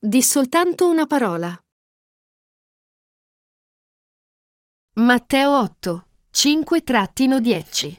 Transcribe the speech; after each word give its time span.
Di 0.00 0.22
soltanto 0.22 0.88
una 0.88 1.06
parola. 1.06 1.60
Matteo 4.92 5.58
8, 5.58 6.06
5-10 6.32 7.96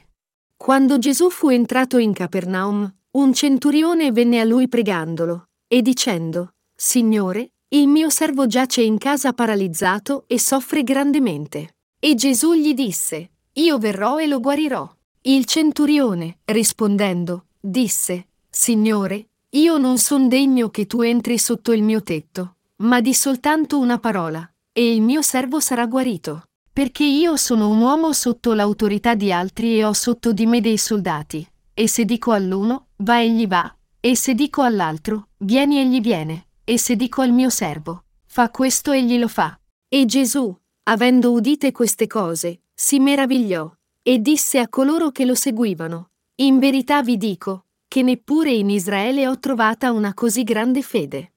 Quando 0.56 0.98
Gesù 0.98 1.28
fu 1.28 1.50
entrato 1.50 1.98
in 1.98 2.14
Capernaum, 2.14 2.90
un 3.10 3.34
centurione 3.34 4.12
venne 4.12 4.40
a 4.40 4.44
lui 4.44 4.66
pregandolo 4.66 5.48
e 5.68 5.82
dicendo, 5.82 6.54
Signore, 6.74 7.52
il 7.68 7.86
mio 7.86 8.08
servo 8.08 8.46
giace 8.46 8.80
in 8.80 8.96
casa 8.96 9.34
paralizzato 9.34 10.24
e 10.26 10.38
soffre 10.38 10.82
grandemente. 10.82 11.76
E 11.98 12.14
Gesù 12.14 12.54
gli 12.54 12.72
disse, 12.72 13.32
Io 13.52 13.76
verrò 13.76 14.18
e 14.18 14.26
lo 14.26 14.40
guarirò. 14.40 14.90
Il 15.20 15.44
centurione, 15.44 16.38
rispondendo, 16.46 17.48
disse, 17.60 18.28
Signore, 18.48 19.29
io 19.52 19.78
non 19.78 19.98
son 19.98 20.28
degno 20.28 20.70
che 20.70 20.86
tu 20.86 21.00
entri 21.00 21.36
sotto 21.36 21.72
il 21.72 21.82
mio 21.82 22.02
tetto, 22.02 22.56
ma 22.76 23.00
di 23.00 23.12
soltanto 23.12 23.78
una 23.78 23.98
parola, 23.98 24.48
e 24.72 24.94
il 24.94 25.02
mio 25.02 25.22
servo 25.22 25.58
sarà 25.58 25.86
guarito. 25.86 26.44
Perché 26.72 27.02
io 27.04 27.36
sono 27.36 27.68
un 27.68 27.80
uomo 27.80 28.12
sotto 28.12 28.52
l'autorità 28.52 29.14
di 29.14 29.32
altri 29.32 29.76
e 29.76 29.84
ho 29.84 29.92
sotto 29.92 30.32
di 30.32 30.46
me 30.46 30.60
dei 30.60 30.78
soldati, 30.78 31.44
e 31.74 31.88
se 31.88 32.04
dico 32.04 32.30
all'uno, 32.30 32.86
va 32.98 33.20
egli 33.20 33.48
va, 33.48 33.74
e 33.98 34.16
se 34.16 34.34
dico 34.34 34.62
all'altro, 34.62 35.30
vieni 35.38 35.78
egli 35.78 36.00
viene, 36.00 36.46
e 36.62 36.78
se 36.78 36.94
dico 36.94 37.20
al 37.22 37.32
mio 37.32 37.50
servo, 37.50 38.04
fa 38.26 38.50
questo 38.50 38.92
egli 38.92 39.18
lo 39.18 39.26
fa. 39.28 39.58
E 39.88 40.04
Gesù, 40.04 40.56
avendo 40.84 41.32
udite 41.32 41.72
queste 41.72 42.06
cose, 42.06 42.62
si 42.72 43.00
meravigliò, 43.00 43.68
e 44.02 44.20
disse 44.20 44.60
a 44.60 44.68
coloro 44.68 45.10
che 45.10 45.24
lo 45.24 45.34
seguivano, 45.34 46.10
In 46.36 46.58
verità 46.58 47.02
vi 47.02 47.18
dico, 47.18 47.66
che 47.90 48.02
neppure 48.02 48.52
in 48.52 48.70
Israele 48.70 49.26
ho 49.26 49.40
trovata 49.40 49.90
una 49.90 50.14
così 50.14 50.44
grande 50.44 50.80
fede. 50.80 51.32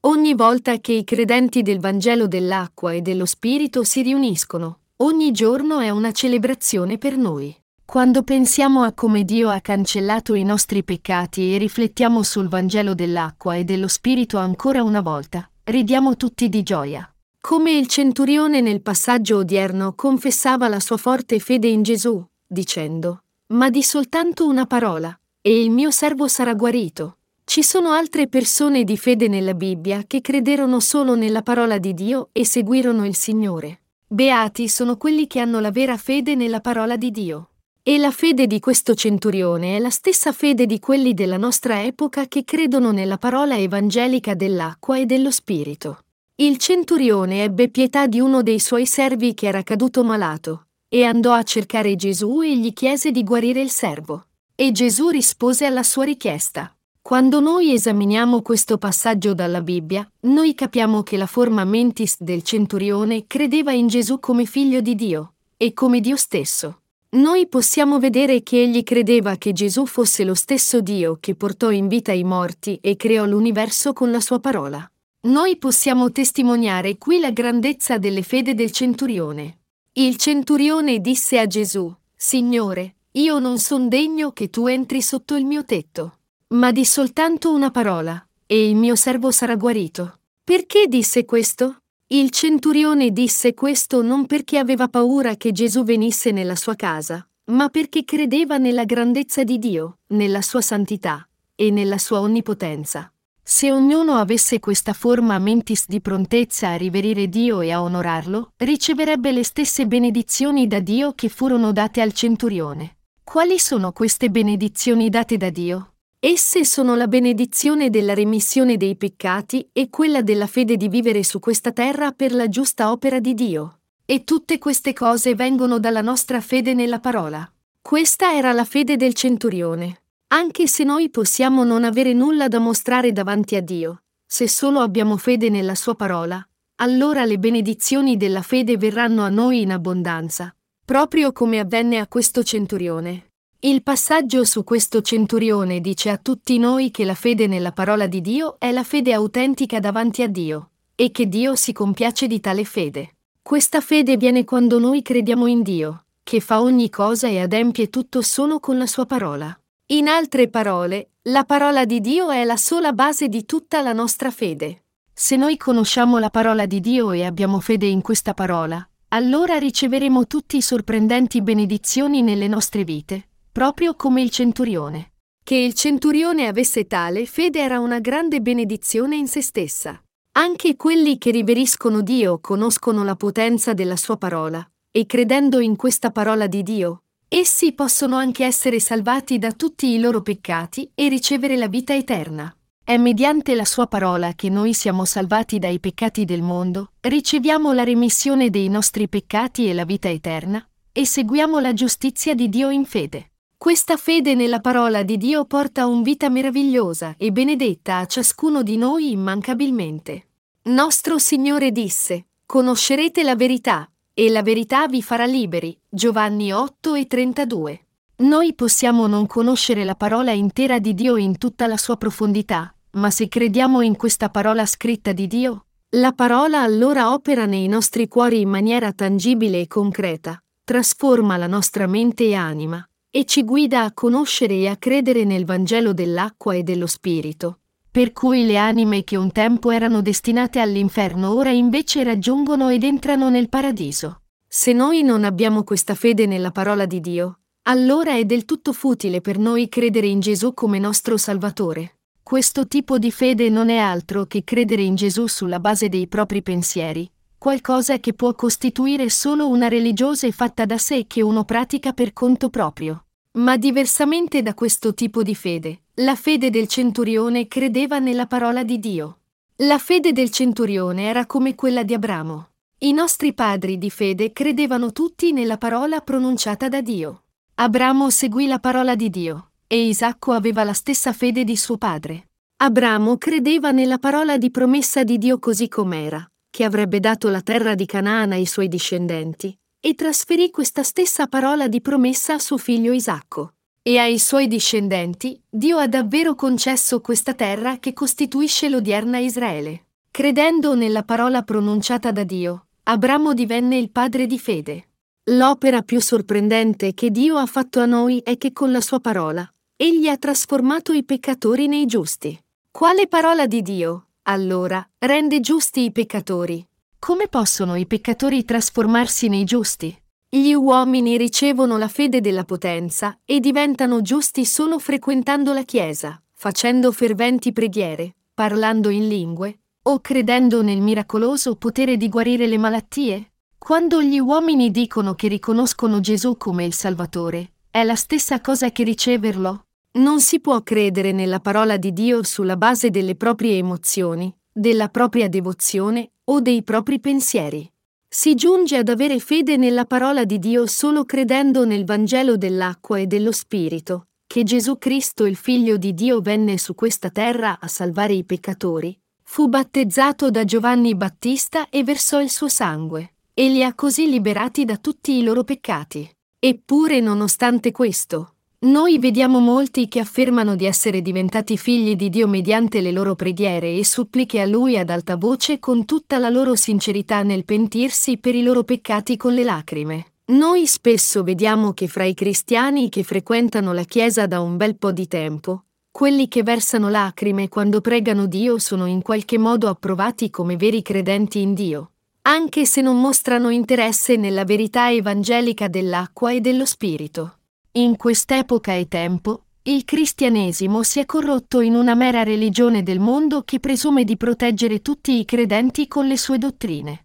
Ogni 0.00 0.34
volta 0.34 0.78
che 0.78 0.94
i 0.94 1.04
credenti 1.04 1.62
del 1.62 1.78
Vangelo 1.78 2.26
dell'acqua 2.26 2.90
e 2.90 3.02
dello 3.02 3.24
Spirito 3.24 3.84
si 3.84 4.02
riuniscono, 4.02 4.80
ogni 4.96 5.30
giorno 5.30 5.78
è 5.78 5.90
una 5.90 6.10
celebrazione 6.10 6.98
per 6.98 7.16
noi. 7.16 7.56
Quando 7.84 8.24
pensiamo 8.24 8.82
a 8.82 8.92
come 8.94 9.22
Dio 9.22 9.48
ha 9.48 9.60
cancellato 9.60 10.34
i 10.34 10.42
nostri 10.42 10.82
peccati 10.82 11.54
e 11.54 11.58
riflettiamo 11.58 12.24
sul 12.24 12.48
Vangelo 12.48 12.94
dell'acqua 12.94 13.54
e 13.54 13.62
dello 13.62 13.86
Spirito 13.86 14.38
ancora 14.38 14.82
una 14.82 15.02
volta, 15.02 15.48
ridiamo 15.62 16.16
tutti 16.16 16.48
di 16.48 16.64
gioia. 16.64 17.08
Come 17.40 17.70
il 17.70 17.86
centurione 17.86 18.60
nel 18.60 18.82
passaggio 18.82 19.36
odierno 19.36 19.94
confessava 19.94 20.66
la 20.66 20.80
sua 20.80 20.96
forte 20.96 21.38
fede 21.38 21.68
in 21.68 21.84
Gesù, 21.84 22.20
dicendo, 22.44 23.20
Ma 23.48 23.70
di 23.70 23.84
soltanto 23.84 24.44
una 24.44 24.66
parola, 24.66 25.16
e 25.40 25.62
il 25.62 25.70
mio 25.70 25.92
servo 25.92 26.26
sarà 26.26 26.54
guarito. 26.54 27.18
Ci 27.44 27.62
sono 27.62 27.90
altre 27.90 28.26
persone 28.26 28.82
di 28.82 28.96
fede 28.96 29.28
nella 29.28 29.54
Bibbia 29.54 30.02
che 30.04 30.20
crederono 30.20 30.80
solo 30.80 31.14
nella 31.14 31.42
parola 31.42 31.78
di 31.78 31.94
Dio 31.94 32.30
e 32.32 32.44
seguirono 32.44 33.06
il 33.06 33.14
Signore. 33.14 33.82
Beati 34.04 34.68
sono 34.68 34.96
quelli 34.96 35.28
che 35.28 35.38
hanno 35.38 35.60
la 35.60 35.70
vera 35.70 35.96
fede 35.96 36.34
nella 36.34 36.60
parola 36.60 36.96
di 36.96 37.12
Dio. 37.12 37.50
E 37.84 37.98
la 37.98 38.10
fede 38.10 38.48
di 38.48 38.58
questo 38.58 38.96
centurione 38.96 39.76
è 39.76 39.78
la 39.78 39.90
stessa 39.90 40.32
fede 40.32 40.66
di 40.66 40.80
quelli 40.80 41.14
della 41.14 41.36
nostra 41.36 41.84
epoca 41.84 42.26
che 42.26 42.42
credono 42.42 42.90
nella 42.90 43.16
parola 43.16 43.56
evangelica 43.56 44.34
dell'acqua 44.34 44.98
e 44.98 45.06
dello 45.06 45.30
Spirito. 45.30 46.00
Il 46.34 46.58
centurione 46.58 47.44
ebbe 47.44 47.68
pietà 47.68 48.08
di 48.08 48.18
uno 48.18 48.42
dei 48.42 48.58
suoi 48.58 48.86
servi 48.86 49.34
che 49.34 49.46
era 49.46 49.62
caduto 49.62 50.02
malato, 50.02 50.65
e 50.96 51.04
andò 51.04 51.34
a 51.34 51.42
cercare 51.42 51.94
Gesù 51.94 52.40
e 52.40 52.56
gli 52.56 52.72
chiese 52.72 53.10
di 53.10 53.22
guarire 53.22 53.60
il 53.60 53.68
servo. 53.68 54.28
E 54.54 54.72
Gesù 54.72 55.10
rispose 55.10 55.66
alla 55.66 55.82
sua 55.82 56.04
richiesta. 56.04 56.74
Quando 57.02 57.38
noi 57.38 57.74
esaminiamo 57.74 58.40
questo 58.40 58.78
passaggio 58.78 59.34
dalla 59.34 59.60
Bibbia, 59.60 60.10
noi 60.20 60.54
capiamo 60.54 61.02
che 61.02 61.18
la 61.18 61.26
forma 61.26 61.64
mentis 61.64 62.16
del 62.18 62.42
centurione 62.42 63.26
credeva 63.26 63.72
in 63.72 63.88
Gesù 63.88 64.18
come 64.20 64.46
figlio 64.46 64.80
di 64.80 64.94
Dio, 64.94 65.34
e 65.58 65.74
come 65.74 66.00
Dio 66.00 66.16
stesso. 66.16 66.80
Noi 67.10 67.46
possiamo 67.46 67.98
vedere 67.98 68.42
che 68.42 68.62
egli 68.62 68.82
credeva 68.82 69.36
che 69.36 69.52
Gesù 69.52 69.84
fosse 69.84 70.24
lo 70.24 70.34
stesso 70.34 70.80
Dio 70.80 71.18
che 71.20 71.34
portò 71.34 71.70
in 71.70 71.88
vita 71.88 72.12
i 72.12 72.24
morti 72.24 72.78
e 72.80 72.96
creò 72.96 73.26
l'universo 73.26 73.92
con 73.92 74.10
la 74.10 74.20
sua 74.20 74.40
parola. 74.40 74.90
Noi 75.24 75.58
possiamo 75.58 76.10
testimoniare 76.10 76.96
qui 76.96 77.20
la 77.20 77.32
grandezza 77.32 77.98
delle 77.98 78.22
fede 78.22 78.54
del 78.54 78.70
centurione. 78.70 79.58
Il 79.98 80.18
centurione 80.18 81.00
disse 81.00 81.38
a 81.38 81.46
Gesù, 81.46 81.90
Signore, 82.14 82.96
io 83.12 83.38
non 83.38 83.58
son 83.58 83.88
degno 83.88 84.30
che 84.32 84.50
tu 84.50 84.66
entri 84.66 85.00
sotto 85.00 85.36
il 85.36 85.46
mio 85.46 85.64
tetto, 85.64 86.18
ma 86.48 86.70
di 86.70 86.84
soltanto 86.84 87.50
una 87.50 87.70
parola, 87.70 88.22
e 88.44 88.68
il 88.68 88.76
mio 88.76 88.94
servo 88.94 89.30
sarà 89.30 89.56
guarito. 89.56 90.18
Perché 90.44 90.86
disse 90.86 91.24
questo? 91.24 91.78
Il 92.08 92.30
centurione 92.30 93.10
disse 93.10 93.54
questo 93.54 94.02
non 94.02 94.26
perché 94.26 94.58
aveva 94.58 94.86
paura 94.88 95.36
che 95.36 95.52
Gesù 95.52 95.82
venisse 95.82 96.30
nella 96.30 96.56
sua 96.56 96.74
casa, 96.74 97.26
ma 97.52 97.70
perché 97.70 98.04
credeva 98.04 98.58
nella 98.58 98.84
grandezza 98.84 99.44
di 99.44 99.58
Dio, 99.58 100.00
nella 100.08 100.42
sua 100.42 100.60
santità 100.60 101.26
e 101.54 101.70
nella 101.70 101.96
sua 101.96 102.20
onnipotenza. 102.20 103.10
Se 103.48 103.70
ognuno 103.70 104.16
avesse 104.16 104.58
questa 104.58 104.92
forma 104.92 105.38
mentis 105.38 105.84
di 105.86 106.00
prontezza 106.00 106.70
a 106.70 106.74
riverire 106.74 107.28
Dio 107.28 107.60
e 107.60 107.70
a 107.70 107.80
onorarlo, 107.80 108.50
riceverebbe 108.56 109.30
le 109.30 109.44
stesse 109.44 109.86
benedizioni 109.86 110.66
da 110.66 110.80
Dio 110.80 111.12
che 111.12 111.28
furono 111.28 111.70
date 111.70 112.00
al 112.00 112.12
centurione. 112.12 112.96
Quali 113.22 113.60
sono 113.60 113.92
queste 113.92 114.30
benedizioni 114.30 115.08
date 115.10 115.36
da 115.36 115.50
Dio? 115.50 115.92
Esse 116.18 116.64
sono 116.64 116.96
la 116.96 117.06
benedizione 117.06 117.88
della 117.88 118.14
remissione 118.14 118.76
dei 118.76 118.96
peccati 118.96 119.68
e 119.72 119.90
quella 119.90 120.22
della 120.22 120.48
fede 120.48 120.76
di 120.76 120.88
vivere 120.88 121.22
su 121.22 121.38
questa 121.38 121.70
terra 121.70 122.10
per 122.10 122.34
la 122.34 122.48
giusta 122.48 122.90
opera 122.90 123.20
di 123.20 123.32
Dio. 123.32 123.78
E 124.04 124.24
tutte 124.24 124.58
queste 124.58 124.92
cose 124.92 125.36
vengono 125.36 125.78
dalla 125.78 126.02
nostra 126.02 126.40
fede 126.40 126.74
nella 126.74 126.98
parola. 126.98 127.48
Questa 127.80 128.34
era 128.34 128.50
la 128.50 128.64
fede 128.64 128.96
del 128.96 129.14
centurione. 129.14 130.00
Anche 130.28 130.66
se 130.66 130.82
noi 130.82 131.08
possiamo 131.08 131.62
non 131.62 131.84
avere 131.84 132.12
nulla 132.12 132.48
da 132.48 132.58
mostrare 132.58 133.12
davanti 133.12 133.54
a 133.54 133.60
Dio, 133.60 134.02
se 134.26 134.48
solo 134.48 134.80
abbiamo 134.80 135.16
fede 135.16 135.50
nella 135.50 135.76
sua 135.76 135.94
parola, 135.94 136.44
allora 136.76 137.24
le 137.24 137.38
benedizioni 137.38 138.16
della 138.16 138.42
fede 138.42 138.76
verranno 138.76 139.22
a 139.22 139.28
noi 139.28 139.60
in 139.60 139.70
abbondanza, 139.70 140.52
proprio 140.84 141.30
come 141.30 141.60
avvenne 141.60 141.98
a 141.98 142.08
questo 142.08 142.42
centurione. 142.42 143.30
Il 143.60 143.84
passaggio 143.84 144.44
su 144.44 144.64
questo 144.64 145.00
centurione 145.00 145.80
dice 145.80 146.10
a 146.10 146.18
tutti 146.18 146.58
noi 146.58 146.90
che 146.90 147.04
la 147.04 147.14
fede 147.14 147.46
nella 147.46 147.70
parola 147.70 148.08
di 148.08 148.20
Dio 148.20 148.56
è 148.58 148.72
la 148.72 148.82
fede 148.82 149.12
autentica 149.12 149.78
davanti 149.78 150.22
a 150.22 150.28
Dio, 150.28 150.70
e 150.96 151.12
che 151.12 151.28
Dio 151.28 151.54
si 151.54 151.72
compiace 151.72 152.26
di 152.26 152.40
tale 152.40 152.64
fede. 152.64 153.14
Questa 153.40 153.80
fede 153.80 154.16
viene 154.16 154.44
quando 154.44 154.80
noi 154.80 155.02
crediamo 155.02 155.46
in 155.46 155.62
Dio, 155.62 156.06
che 156.24 156.40
fa 156.40 156.60
ogni 156.60 156.90
cosa 156.90 157.28
e 157.28 157.40
adempie 157.40 157.90
tutto 157.90 158.22
solo 158.22 158.58
con 158.58 158.76
la 158.76 158.86
sua 158.86 159.06
parola. 159.06 159.56
In 159.90 160.08
altre 160.08 160.48
parole, 160.48 161.10
la 161.28 161.44
parola 161.44 161.84
di 161.84 162.00
Dio 162.00 162.30
è 162.30 162.42
la 162.42 162.56
sola 162.56 162.92
base 162.92 163.28
di 163.28 163.44
tutta 163.44 163.82
la 163.82 163.92
nostra 163.92 164.32
fede. 164.32 164.86
Se 165.12 165.36
noi 165.36 165.56
conosciamo 165.56 166.18
la 166.18 166.28
parola 166.28 166.66
di 166.66 166.80
Dio 166.80 167.12
e 167.12 167.24
abbiamo 167.24 167.60
fede 167.60 167.86
in 167.86 168.02
questa 168.02 168.34
parola, 168.34 168.84
allora 169.10 169.58
riceveremo 169.58 170.26
tutti 170.26 170.56
i 170.56 170.62
sorprendenti 170.62 171.40
benedizioni 171.40 172.20
nelle 172.22 172.48
nostre 172.48 172.82
vite 172.82 173.28
proprio 173.52 173.94
come 173.94 174.22
il 174.22 174.30
centurione. 174.30 175.12
Che 175.44 175.54
il 175.54 175.74
centurione 175.74 176.48
avesse 176.48 176.88
tale 176.88 177.24
fede 177.24 177.60
era 177.60 177.78
una 177.78 178.00
grande 178.00 178.40
benedizione 178.40 179.14
in 179.14 179.28
se 179.28 179.40
stessa. 179.40 180.02
Anche 180.32 180.74
quelli 180.74 181.16
che 181.16 181.30
riveriscono 181.30 182.00
Dio 182.00 182.40
conoscono 182.40 183.04
la 183.04 183.14
potenza 183.14 183.72
della 183.72 183.96
sua 183.96 184.16
parola, 184.16 184.68
e 184.90 185.06
credendo 185.06 185.60
in 185.60 185.76
questa 185.76 186.10
parola 186.10 186.48
di 186.48 186.64
Dio, 186.64 187.02
essi 187.28 187.72
possono 187.72 188.16
anche 188.16 188.44
essere 188.44 188.78
salvati 188.80 189.38
da 189.38 189.52
tutti 189.52 189.88
i 189.88 189.98
loro 189.98 190.22
peccati 190.22 190.90
e 190.94 191.08
ricevere 191.08 191.56
la 191.56 191.68
vita 191.68 191.94
eterna. 191.94 192.54
È 192.84 192.96
mediante 192.98 193.56
la 193.56 193.64
sua 193.64 193.88
parola 193.88 194.34
che 194.34 194.48
noi 194.48 194.72
siamo 194.72 195.04
salvati 195.04 195.58
dai 195.58 195.80
peccati 195.80 196.24
del 196.24 196.42
mondo, 196.42 196.92
riceviamo 197.00 197.72
la 197.72 197.82
remissione 197.82 198.48
dei 198.48 198.68
nostri 198.68 199.08
peccati 199.08 199.68
e 199.68 199.74
la 199.74 199.84
vita 199.84 200.08
eterna, 200.08 200.64
e 200.92 201.04
seguiamo 201.04 201.58
la 201.58 201.72
giustizia 201.72 202.34
di 202.34 202.48
Dio 202.48 202.70
in 202.70 202.84
fede. 202.84 203.32
Questa 203.58 203.96
fede 203.96 204.34
nella 204.34 204.60
parola 204.60 205.02
di 205.02 205.16
Dio 205.16 205.46
porta 205.46 205.86
un 205.86 206.02
vita 206.02 206.28
meravigliosa 206.28 207.16
e 207.18 207.32
benedetta 207.32 207.98
a 207.98 208.06
ciascuno 208.06 208.62
di 208.62 208.76
noi 208.76 209.10
immancabilmente. 209.10 210.28
Nostro 210.64 211.18
Signore 211.18 211.72
disse, 211.72 212.26
Conoscerete 212.46 213.24
la 213.24 213.34
verità, 213.34 213.90
e 214.18 214.30
la 214.30 214.42
verità 214.42 214.88
vi 214.88 215.02
farà 215.02 215.26
liberi. 215.26 215.78
Giovanni 215.90 216.50
8 216.50 216.94
e 216.94 217.06
32. 217.06 217.80
Noi 218.20 218.54
possiamo 218.54 219.06
non 219.06 219.26
conoscere 219.26 219.84
la 219.84 219.94
parola 219.94 220.32
intera 220.32 220.78
di 220.78 220.94
Dio 220.94 221.16
in 221.16 221.36
tutta 221.36 221.66
la 221.66 221.76
sua 221.76 221.98
profondità, 221.98 222.74
ma 222.92 223.10
se 223.10 223.28
crediamo 223.28 223.82
in 223.82 223.94
questa 223.94 224.30
parola 224.30 224.64
scritta 224.64 225.12
di 225.12 225.26
Dio, 225.26 225.66
la 225.96 226.12
parola 226.12 226.62
allora 226.62 227.12
opera 227.12 227.44
nei 227.44 227.68
nostri 227.68 228.08
cuori 228.08 228.40
in 228.40 228.48
maniera 228.48 228.90
tangibile 228.92 229.60
e 229.60 229.66
concreta, 229.66 230.42
trasforma 230.64 231.36
la 231.36 231.46
nostra 231.46 231.86
mente 231.86 232.24
e 232.24 232.32
anima, 232.32 232.82
e 233.10 233.26
ci 233.26 233.44
guida 233.44 233.82
a 233.82 233.92
conoscere 233.92 234.54
e 234.54 234.68
a 234.68 234.78
credere 234.78 235.24
nel 235.24 235.44
Vangelo 235.44 235.92
dell'acqua 235.92 236.54
e 236.54 236.62
dello 236.62 236.86
Spirito, 236.86 237.58
per 237.96 238.12
cui 238.12 238.44
le 238.44 238.58
anime 238.58 239.04
che 239.04 239.16
un 239.16 239.32
tempo 239.32 239.70
erano 239.70 240.02
destinate 240.02 240.60
all'inferno 240.60 241.32
ora 241.32 241.48
invece 241.48 242.04
raggiungono 242.04 242.68
ed 242.68 242.84
entrano 242.84 243.30
nel 243.30 243.48
paradiso. 243.48 244.24
Se 244.46 244.74
noi 244.74 245.02
non 245.02 245.24
abbiamo 245.24 245.64
questa 245.64 245.94
fede 245.94 246.26
nella 246.26 246.50
parola 246.50 246.84
di 246.84 247.00
Dio, 247.00 247.38
allora 247.62 248.14
è 248.14 248.26
del 248.26 248.44
tutto 248.44 248.74
futile 248.74 249.22
per 249.22 249.38
noi 249.38 249.70
credere 249.70 250.08
in 250.08 250.20
Gesù 250.20 250.52
come 250.52 250.78
nostro 250.78 251.16
Salvatore. 251.16 252.00
Questo 252.22 252.68
tipo 252.68 252.98
di 252.98 253.10
fede 253.10 253.48
non 253.48 253.70
è 253.70 253.78
altro 253.78 254.26
che 254.26 254.44
credere 254.44 254.82
in 254.82 254.94
Gesù 254.94 255.26
sulla 255.26 255.58
base 255.58 255.88
dei 255.88 256.06
propri 256.06 256.42
pensieri, 256.42 257.10
qualcosa 257.38 257.98
che 257.98 258.12
può 258.12 258.34
costituire 258.34 259.08
solo 259.08 259.48
una 259.48 259.68
religiosa 259.68 260.30
fatta 260.32 260.66
da 260.66 260.76
sé 260.76 261.06
che 261.06 261.22
uno 261.22 261.46
pratica 261.46 261.94
per 261.94 262.12
conto 262.12 262.50
proprio. 262.50 263.05
Ma 263.36 263.58
diversamente 263.58 264.40
da 264.40 264.54
questo 264.54 264.94
tipo 264.94 265.22
di 265.22 265.34
fede, 265.34 265.82
la 265.96 266.14
fede 266.14 266.48
del 266.48 266.68
centurione 266.68 267.46
credeva 267.48 267.98
nella 267.98 268.26
parola 268.26 268.64
di 268.64 268.78
Dio. 268.78 269.18
La 269.56 269.78
fede 269.78 270.12
del 270.12 270.30
centurione 270.30 271.04
era 271.04 271.26
come 271.26 271.54
quella 271.54 271.82
di 271.82 271.92
Abramo. 271.92 272.48
I 272.78 272.92
nostri 272.94 273.34
padri 273.34 273.76
di 273.76 273.90
fede 273.90 274.32
credevano 274.32 274.90
tutti 274.90 275.32
nella 275.32 275.58
parola 275.58 276.00
pronunciata 276.00 276.70
da 276.70 276.80
Dio. 276.80 277.24
Abramo 277.56 278.08
seguì 278.08 278.46
la 278.46 278.58
parola 278.58 278.94
di 278.94 279.10
Dio, 279.10 279.50
e 279.66 279.86
Isacco 279.86 280.32
aveva 280.32 280.64
la 280.64 280.72
stessa 280.72 281.12
fede 281.12 281.44
di 281.44 281.56
suo 281.56 281.76
padre. 281.76 282.28
Abramo 282.56 283.18
credeva 283.18 283.70
nella 283.70 283.98
parola 283.98 284.38
di 284.38 284.50
promessa 284.50 285.04
di 285.04 285.18
Dio 285.18 285.38
così 285.38 285.68
com'era, 285.68 286.26
che 286.48 286.64
avrebbe 286.64 287.00
dato 287.00 287.28
la 287.28 287.42
terra 287.42 287.74
di 287.74 287.84
Canaana 287.84 288.36
ai 288.36 288.46
suoi 288.46 288.68
discendenti, 288.68 289.54
e 289.86 289.94
trasferì 289.94 290.50
questa 290.50 290.82
stessa 290.82 291.28
parola 291.28 291.68
di 291.68 291.80
promessa 291.80 292.34
a 292.34 292.38
suo 292.40 292.58
figlio 292.58 292.90
Isacco 292.92 293.52
e 293.82 293.98
ai 293.98 294.18
suoi 294.18 294.48
discendenti, 294.48 295.40
Dio 295.48 295.78
ha 295.78 295.86
davvero 295.86 296.34
concesso 296.34 297.00
questa 297.00 297.34
terra 297.34 297.78
che 297.78 297.92
costituisce 297.92 298.68
l'odierna 298.68 299.18
Israele. 299.18 299.84
Credendo 300.10 300.74
nella 300.74 301.04
parola 301.04 301.42
pronunciata 301.42 302.10
da 302.10 302.24
Dio, 302.24 302.66
Abramo 302.82 303.32
divenne 303.32 303.78
il 303.78 303.92
padre 303.92 304.26
di 304.26 304.40
fede. 304.40 304.88
L'opera 305.30 305.82
più 305.82 306.00
sorprendente 306.00 306.92
che 306.92 307.12
Dio 307.12 307.36
ha 307.36 307.46
fatto 307.46 307.78
a 307.78 307.86
noi 307.86 308.18
è 308.24 308.36
che 308.38 308.52
con 308.52 308.72
la 308.72 308.80
sua 308.80 308.98
parola, 308.98 309.48
egli 309.76 310.08
ha 310.08 310.16
trasformato 310.16 310.92
i 310.94 311.04
peccatori 311.04 311.68
nei 311.68 311.86
giusti. 311.86 312.36
Quale 312.72 313.06
parola 313.06 313.46
di 313.46 313.62
Dio, 313.62 314.06
allora, 314.22 314.84
rende 314.98 315.38
giusti 315.38 315.84
i 315.84 315.92
peccatori? 315.92 316.66
Come 317.06 317.28
possono 317.28 317.76
i 317.76 317.86
peccatori 317.86 318.44
trasformarsi 318.44 319.28
nei 319.28 319.44
giusti? 319.44 319.96
Gli 320.28 320.52
uomini 320.54 321.16
ricevono 321.16 321.78
la 321.78 321.86
fede 321.86 322.20
della 322.20 322.42
potenza 322.42 323.20
e 323.24 323.38
diventano 323.38 324.02
giusti 324.02 324.44
solo 324.44 324.80
frequentando 324.80 325.52
la 325.52 325.62
Chiesa, 325.62 326.20
facendo 326.32 326.90
ferventi 326.90 327.52
preghiere, 327.52 328.16
parlando 328.34 328.88
in 328.88 329.06
lingue, 329.06 329.60
o 329.82 330.00
credendo 330.00 330.62
nel 330.62 330.80
miracoloso 330.80 331.54
potere 331.54 331.96
di 331.96 332.08
guarire 332.08 332.48
le 332.48 332.58
malattie? 332.58 333.30
Quando 333.56 334.02
gli 334.02 334.18
uomini 334.18 334.72
dicono 334.72 335.14
che 335.14 335.28
riconoscono 335.28 336.00
Gesù 336.00 336.36
come 336.36 336.64
il 336.64 336.74
Salvatore, 336.74 337.52
è 337.70 337.84
la 337.84 337.94
stessa 337.94 338.40
cosa 338.40 338.72
che 338.72 338.82
riceverlo? 338.82 339.66
Non 339.98 340.20
si 340.20 340.40
può 340.40 340.60
credere 340.64 341.12
nella 341.12 341.38
parola 341.38 341.76
di 341.76 341.92
Dio 341.92 342.24
sulla 342.24 342.56
base 342.56 342.90
delle 342.90 343.14
proprie 343.14 343.58
emozioni, 343.58 344.36
della 344.52 344.88
propria 344.88 345.28
devozione 345.28 346.10
o 346.28 346.40
dei 346.40 346.62
propri 346.62 347.00
pensieri. 347.00 347.70
Si 348.08 348.34
giunge 348.34 348.76
ad 348.76 348.88
avere 348.88 349.18
fede 349.18 349.56
nella 349.56 349.84
parola 349.84 350.24
di 350.24 350.38
Dio 350.38 350.66
solo 350.66 351.04
credendo 351.04 351.64
nel 351.64 351.84
Vangelo 351.84 352.36
dell'acqua 352.36 352.98
e 352.98 353.06
dello 353.06 353.32
Spirito, 353.32 354.06
che 354.26 354.42
Gesù 354.42 354.78
Cristo, 354.78 355.24
il 355.24 355.36
Figlio 355.36 355.76
di 355.76 355.92
Dio, 355.94 356.20
venne 356.20 356.58
su 356.58 356.74
questa 356.74 357.10
terra 357.10 357.58
a 357.60 357.68
salvare 357.68 358.14
i 358.14 358.24
peccatori, 358.24 358.98
fu 359.22 359.48
battezzato 359.48 360.30
da 360.30 360.44
Giovanni 360.44 360.94
Battista 360.94 361.68
e 361.68 361.84
versò 361.84 362.20
il 362.20 362.30
suo 362.30 362.48
sangue, 362.48 363.14
e 363.34 363.48
li 363.48 363.62
ha 363.62 363.74
così 363.74 364.08
liberati 364.08 364.64
da 364.64 364.76
tutti 364.78 365.16
i 365.16 365.22
loro 365.22 365.44
peccati. 365.44 366.08
Eppure, 366.38 367.00
nonostante 367.00 367.70
questo, 367.72 368.35
noi 368.58 368.98
vediamo 368.98 369.38
molti 369.38 369.86
che 369.86 370.00
affermano 370.00 370.56
di 370.56 370.64
essere 370.64 371.02
diventati 371.02 371.58
figli 371.58 371.94
di 371.94 372.08
Dio 372.08 372.26
mediante 372.26 372.80
le 372.80 372.90
loro 372.90 373.14
preghiere 373.14 373.76
e 373.76 373.84
suppliche 373.84 374.40
a 374.40 374.46
Lui 374.46 374.78
ad 374.78 374.88
alta 374.88 375.16
voce 375.16 375.58
con 375.58 375.84
tutta 375.84 376.16
la 376.18 376.30
loro 376.30 376.54
sincerità 376.54 377.22
nel 377.22 377.44
pentirsi 377.44 378.16
per 378.16 378.34
i 378.34 378.42
loro 378.42 378.64
peccati 378.64 379.18
con 379.18 379.34
le 379.34 379.44
lacrime. 379.44 380.06
Noi 380.28 380.66
spesso 380.66 381.22
vediamo 381.22 381.72
che 381.72 381.86
fra 381.86 382.04
i 382.04 382.14
cristiani 382.14 382.88
che 382.88 383.02
frequentano 383.02 383.72
la 383.72 383.84
Chiesa 383.84 384.26
da 384.26 384.40
un 384.40 384.56
bel 384.56 384.76
po' 384.76 384.90
di 384.90 385.06
tempo, 385.06 385.64
quelli 385.90 386.26
che 386.26 386.42
versano 386.42 386.88
lacrime 386.88 387.48
quando 387.48 387.80
pregano 387.80 388.26
Dio 388.26 388.58
sono 388.58 388.86
in 388.86 389.02
qualche 389.02 389.38
modo 389.38 389.68
approvati 389.68 390.30
come 390.30 390.56
veri 390.56 390.82
credenti 390.82 391.40
in 391.40 391.54
Dio, 391.54 391.90
anche 392.22 392.66
se 392.66 392.80
non 392.80 393.00
mostrano 393.00 393.50
interesse 393.50 394.16
nella 394.16 394.44
verità 394.44 394.90
evangelica 394.90 395.68
dell'acqua 395.68 396.32
e 396.32 396.40
dello 396.40 396.64
Spirito. 396.64 397.35
In 397.76 397.96
quest'epoca 397.96 398.72
e 398.72 398.88
tempo, 398.88 399.48
il 399.64 399.84
cristianesimo 399.84 400.82
si 400.82 400.98
è 400.98 401.04
corrotto 401.04 401.60
in 401.60 401.74
una 401.74 401.94
mera 401.94 402.22
religione 402.22 402.82
del 402.82 403.00
mondo 403.00 403.42
che 403.42 403.60
presume 403.60 404.04
di 404.04 404.16
proteggere 404.16 404.80
tutti 404.80 405.18
i 405.18 405.26
credenti 405.26 405.86
con 405.86 406.06
le 406.06 406.16
sue 406.16 406.38
dottrine. 406.38 407.04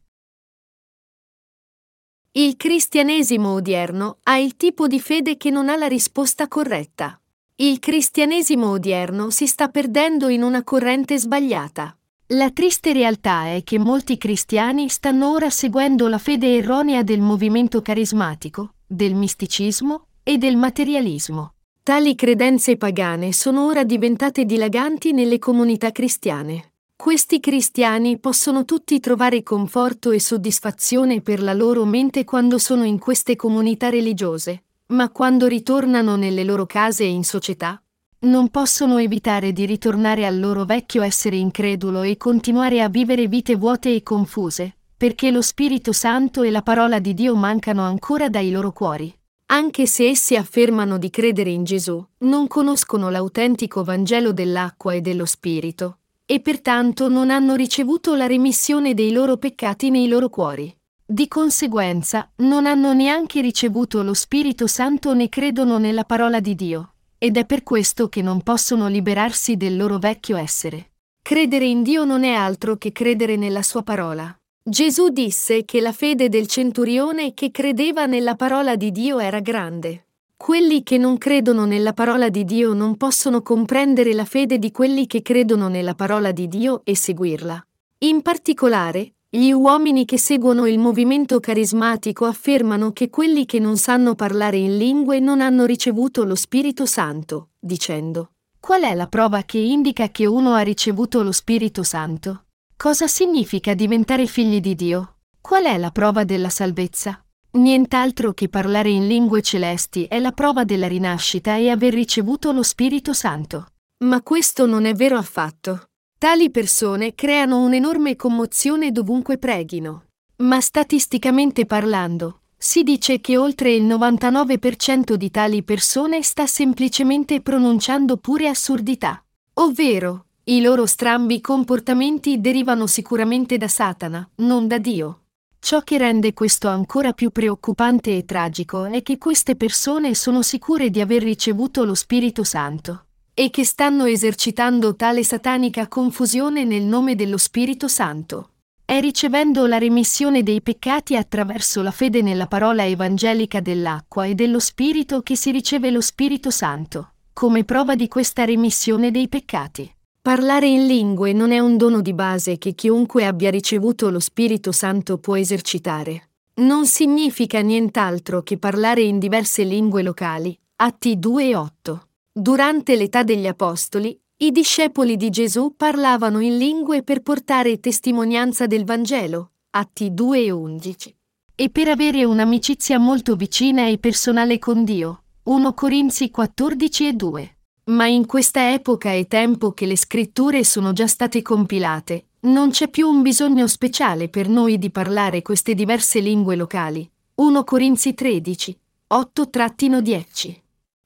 Il 2.31 2.55
cristianesimo 2.55 3.51
odierno 3.51 4.19
ha 4.23 4.37
il 4.37 4.55
tipo 4.55 4.87
di 4.87 5.01
fede 5.01 5.35
che 5.35 5.49
non 5.49 5.67
ha 5.67 5.75
la 5.75 5.87
risposta 5.87 6.47
corretta. 6.47 7.19
Il 7.55 7.79
cristianesimo 7.79 8.69
odierno 8.69 9.29
si 9.29 9.47
sta 9.47 9.67
perdendo 9.67 10.29
in 10.29 10.41
una 10.41 10.63
corrente 10.63 11.19
sbagliata. 11.19 11.97
La 12.27 12.49
triste 12.49 12.93
realtà 12.93 13.47
è 13.47 13.61
che 13.65 13.77
molti 13.77 14.17
cristiani 14.17 14.87
stanno 14.87 15.31
ora 15.31 15.49
seguendo 15.49 16.07
la 16.07 16.17
fede 16.17 16.55
erronea 16.55 17.03
del 17.03 17.19
movimento 17.19 17.81
carismatico, 17.81 18.75
del 18.87 19.15
misticismo 19.15 20.05
e 20.23 20.37
del 20.37 20.55
materialismo. 20.55 21.53
Tali 21.83 22.13
credenze 22.15 22.77
pagane 22.77 23.33
sono 23.33 23.65
ora 23.65 23.83
diventate 23.83 24.45
dilaganti 24.45 25.13
nelle 25.13 25.39
comunità 25.39 25.91
cristiane. 25.91 26.73
Questi 26.95 27.39
cristiani 27.39 28.19
possono 28.19 28.63
tutti 28.63 28.99
trovare 28.99 29.41
conforto 29.41 30.11
e 30.11 30.19
soddisfazione 30.19 31.21
per 31.21 31.41
la 31.41 31.53
loro 31.53 31.83
mente 31.85 32.23
quando 32.23 32.59
sono 32.59 32.83
in 32.83 32.99
queste 32.99 33.35
comunità 33.35 33.89
religiose, 33.89 34.65
ma 34.87 35.09
quando 35.09 35.47
ritornano 35.47 36.15
nelle 36.15 36.43
loro 36.43 36.67
case 36.67 37.03
e 37.03 37.09
in 37.09 37.23
società, 37.23 37.81
non 38.19 38.49
possono 38.49 38.99
evitare 38.99 39.51
di 39.51 39.65
ritornare 39.65 40.27
al 40.27 40.39
loro 40.39 40.63
vecchio 40.63 41.01
essere 41.01 41.37
incredulo 41.37 42.03
e 42.03 42.17
continuare 42.17 42.83
a 42.83 42.89
vivere 42.89 43.27
vite 43.27 43.55
vuote 43.55 43.95
e 43.95 44.03
confuse, 44.03 44.77
perché 44.95 45.31
lo 45.31 45.41
Spirito 45.41 45.91
Santo 45.91 46.43
e 46.43 46.51
la 46.51 46.61
parola 46.61 46.99
di 46.99 47.15
Dio 47.15 47.35
mancano 47.35 47.81
ancora 47.81 48.29
dai 48.29 48.51
loro 48.51 48.71
cuori. 48.71 49.11
Anche 49.53 49.85
se 49.85 50.07
essi 50.07 50.37
affermano 50.37 50.97
di 50.97 51.09
credere 51.09 51.49
in 51.49 51.65
Gesù, 51.65 52.01
non 52.19 52.47
conoscono 52.47 53.09
l'autentico 53.09 53.83
Vangelo 53.83 54.31
dell'acqua 54.31 54.93
e 54.93 55.01
dello 55.01 55.25
Spirito, 55.25 55.97
e 56.25 56.39
pertanto 56.39 57.09
non 57.09 57.29
hanno 57.29 57.55
ricevuto 57.55 58.15
la 58.15 58.27
remissione 58.27 58.93
dei 58.93 59.11
loro 59.11 59.35
peccati 59.35 59.89
nei 59.89 60.07
loro 60.07 60.29
cuori. 60.29 60.73
Di 61.05 61.27
conseguenza, 61.27 62.31
non 62.37 62.65
hanno 62.65 62.93
neanche 62.93 63.41
ricevuto 63.41 64.03
lo 64.03 64.13
Spirito 64.13 64.67
Santo 64.67 65.13
né 65.13 65.27
credono 65.27 65.77
nella 65.79 66.05
parola 66.05 66.39
di 66.39 66.55
Dio, 66.55 66.93
ed 67.17 67.35
è 67.35 67.45
per 67.45 67.63
questo 67.63 68.07
che 68.07 68.21
non 68.21 68.43
possono 68.43 68.87
liberarsi 68.87 69.57
del 69.57 69.75
loro 69.75 69.97
vecchio 69.97 70.37
essere. 70.37 70.91
Credere 71.21 71.65
in 71.65 71.83
Dio 71.83 72.05
non 72.05 72.23
è 72.23 72.31
altro 72.31 72.77
che 72.77 72.93
credere 72.93 73.35
nella 73.35 73.63
sua 73.63 73.83
parola. 73.83 74.33
Gesù 74.63 75.09
disse 75.09 75.65
che 75.65 75.81
la 75.81 75.91
fede 75.91 76.29
del 76.29 76.45
centurione 76.45 77.33
che 77.33 77.49
credeva 77.49 78.05
nella 78.05 78.35
parola 78.35 78.75
di 78.75 78.91
Dio 78.91 79.17
era 79.17 79.39
grande. 79.39 80.05
Quelli 80.37 80.83
che 80.83 80.99
non 80.99 81.17
credono 81.17 81.65
nella 81.65 81.93
parola 81.93 82.29
di 82.29 82.45
Dio 82.45 82.73
non 82.73 82.95
possono 82.95 83.41
comprendere 83.41 84.13
la 84.13 84.23
fede 84.23 84.59
di 84.59 84.69
quelli 84.69 85.07
che 85.07 85.23
credono 85.23 85.67
nella 85.67 85.95
parola 85.95 86.31
di 86.31 86.47
Dio 86.47 86.81
e 86.83 86.95
seguirla. 86.95 87.65
In 87.99 88.21
particolare, 88.21 89.13
gli 89.27 89.49
uomini 89.49 90.05
che 90.05 90.19
seguono 90.19 90.67
il 90.67 90.77
movimento 90.77 91.39
carismatico 91.39 92.25
affermano 92.25 92.91
che 92.91 93.09
quelli 93.09 93.45
che 93.47 93.57
non 93.57 93.77
sanno 93.77 94.13
parlare 94.13 94.57
in 94.57 94.77
lingue 94.77 95.19
non 95.19 95.41
hanno 95.41 95.65
ricevuto 95.65 96.23
lo 96.23 96.35
Spirito 96.35 96.85
Santo, 96.85 97.49
dicendo 97.57 98.33
Qual 98.59 98.83
è 98.83 98.93
la 98.93 99.07
prova 99.07 99.41
che 99.41 99.57
indica 99.57 100.09
che 100.09 100.27
uno 100.27 100.53
ha 100.53 100.61
ricevuto 100.61 101.23
lo 101.23 101.31
Spirito 101.31 101.81
Santo? 101.81 102.43
Cosa 102.81 103.05
significa 103.05 103.75
diventare 103.75 104.25
figli 104.25 104.59
di 104.59 104.73
Dio? 104.73 105.17
Qual 105.39 105.65
è 105.65 105.77
la 105.77 105.91
prova 105.91 106.23
della 106.23 106.49
salvezza? 106.49 107.23
Nient'altro 107.51 108.33
che 108.33 108.49
parlare 108.49 108.89
in 108.89 109.05
lingue 109.05 109.43
celesti 109.43 110.05
è 110.05 110.17
la 110.17 110.31
prova 110.31 110.63
della 110.63 110.87
rinascita 110.87 111.57
e 111.57 111.69
aver 111.69 111.93
ricevuto 111.93 112.51
lo 112.51 112.63
Spirito 112.63 113.13
Santo. 113.13 113.67
Ma 114.03 114.23
questo 114.23 114.65
non 114.65 114.85
è 114.85 114.95
vero 114.95 115.15
affatto. 115.15 115.89
Tali 116.17 116.49
persone 116.49 117.13
creano 117.13 117.61
un'enorme 117.63 118.15
commozione 118.15 118.91
dovunque 118.91 119.37
preghino. 119.37 120.05
Ma 120.37 120.59
statisticamente 120.59 121.67
parlando, 121.67 122.45
si 122.57 122.81
dice 122.81 123.21
che 123.21 123.37
oltre 123.37 123.73
il 123.75 123.83
99% 123.83 125.13
di 125.13 125.29
tali 125.29 125.61
persone 125.61 126.23
sta 126.23 126.47
semplicemente 126.47 127.41
pronunciando 127.41 128.17
pure 128.17 128.47
assurdità. 128.47 129.23
Ovvero, 129.53 130.25
I 130.43 130.59
loro 130.59 130.87
strambi 130.87 131.39
comportamenti 131.39 132.41
derivano 132.41 132.87
sicuramente 132.87 133.57
da 133.57 133.67
Satana, 133.67 134.27
non 134.37 134.67
da 134.67 134.79
Dio. 134.79 135.25
Ciò 135.59 135.81
che 135.81 135.99
rende 135.99 136.33
questo 136.33 136.67
ancora 136.67 137.13
più 137.13 137.29
preoccupante 137.29 138.17
e 138.17 138.25
tragico 138.25 138.85
è 138.85 139.03
che 139.03 139.19
queste 139.19 139.55
persone 139.55 140.15
sono 140.15 140.41
sicure 140.41 140.89
di 140.89 140.99
aver 140.99 141.21
ricevuto 141.21 141.85
lo 141.85 141.93
Spirito 141.93 142.43
Santo 142.43 143.05
e 143.35 143.51
che 143.51 143.63
stanno 143.63 144.05
esercitando 144.05 144.95
tale 144.95 145.23
satanica 145.23 145.87
confusione 145.87 146.63
nel 146.63 146.83
nome 146.83 147.13
dello 147.13 147.37
Spirito 147.37 147.87
Santo. 147.87 148.53
È 148.83 148.99
ricevendo 148.99 149.67
la 149.67 149.77
remissione 149.77 150.41
dei 150.41 150.63
peccati 150.63 151.15
attraverso 151.15 151.83
la 151.83 151.91
fede 151.91 152.23
nella 152.23 152.47
parola 152.47 152.83
evangelica 152.83 153.59
dell'acqua 153.59 154.25
e 154.25 154.33
dello 154.33 154.59
Spirito 154.59 155.21
che 155.21 155.35
si 155.35 155.51
riceve 155.51 155.91
lo 155.91 156.01
Spirito 156.01 156.49
Santo, 156.49 157.13
come 157.31 157.63
prova 157.63 157.93
di 157.93 158.07
questa 158.07 158.43
remissione 158.43 159.11
dei 159.11 159.29
peccati. 159.29 159.93
Parlare 160.23 160.67
in 160.67 160.85
lingue 160.85 161.33
non 161.33 161.51
è 161.51 161.57
un 161.57 161.77
dono 161.77 161.99
di 161.99 162.13
base 162.13 162.59
che 162.59 162.75
chiunque 162.75 163.25
abbia 163.25 163.49
ricevuto 163.49 164.11
lo 164.11 164.19
Spirito 164.19 164.71
Santo 164.71 165.17
può 165.17 165.35
esercitare. 165.35 166.29
Non 166.57 166.85
significa 166.85 167.59
nient'altro 167.61 168.43
che 168.43 168.59
parlare 168.59 169.01
in 169.01 169.17
diverse 169.17 169.63
lingue 169.63 170.03
locali. 170.03 170.55
Atti 170.75 171.17
2 171.17 171.47
e 171.47 171.55
8. 171.55 172.07
Durante 172.31 172.95
l'età 172.95 173.23
degli 173.23 173.47
Apostoli, 173.47 174.15
i 174.37 174.51
discepoli 174.51 175.17
di 175.17 175.31
Gesù 175.31 175.73
parlavano 175.75 176.39
in 176.39 176.55
lingue 176.55 177.01
per 177.01 177.23
portare 177.23 177.79
testimonianza 177.79 178.67
del 178.67 178.85
Vangelo. 178.85 179.53
Atti 179.71 180.13
2 180.13 180.39
e 180.39 180.51
11. 180.51 181.15
E 181.55 181.69
per 181.71 181.87
avere 181.87 182.25
un'amicizia 182.25 182.99
molto 182.99 183.35
vicina 183.35 183.87
e 183.87 183.97
personale 183.97 184.59
con 184.59 184.83
Dio. 184.83 185.23
1 185.45 185.73
Corinzi 185.73 186.29
14 186.29 187.07
e 187.07 187.13
2. 187.13 187.55
Ma 187.83 188.05
in 188.05 188.27
questa 188.27 188.73
epoca 188.73 189.11
e 189.11 189.27
tempo 189.27 189.71
che 189.71 189.85
le 189.85 189.97
scritture 189.97 190.63
sono 190.63 190.93
già 190.93 191.07
state 191.07 191.41
compilate, 191.41 192.25
non 192.41 192.69
c'è 192.69 192.89
più 192.89 193.07
un 193.07 193.21
bisogno 193.21 193.67
speciale 193.67 194.29
per 194.29 194.47
noi 194.47 194.77
di 194.77 194.91
parlare 194.91 195.41
queste 195.41 195.73
diverse 195.73 196.19
lingue 196.19 196.55
locali. 196.55 197.09
1 197.35 197.63
Corinzi 197.63 198.13
13, 198.13 198.77
8-10. 199.13 200.55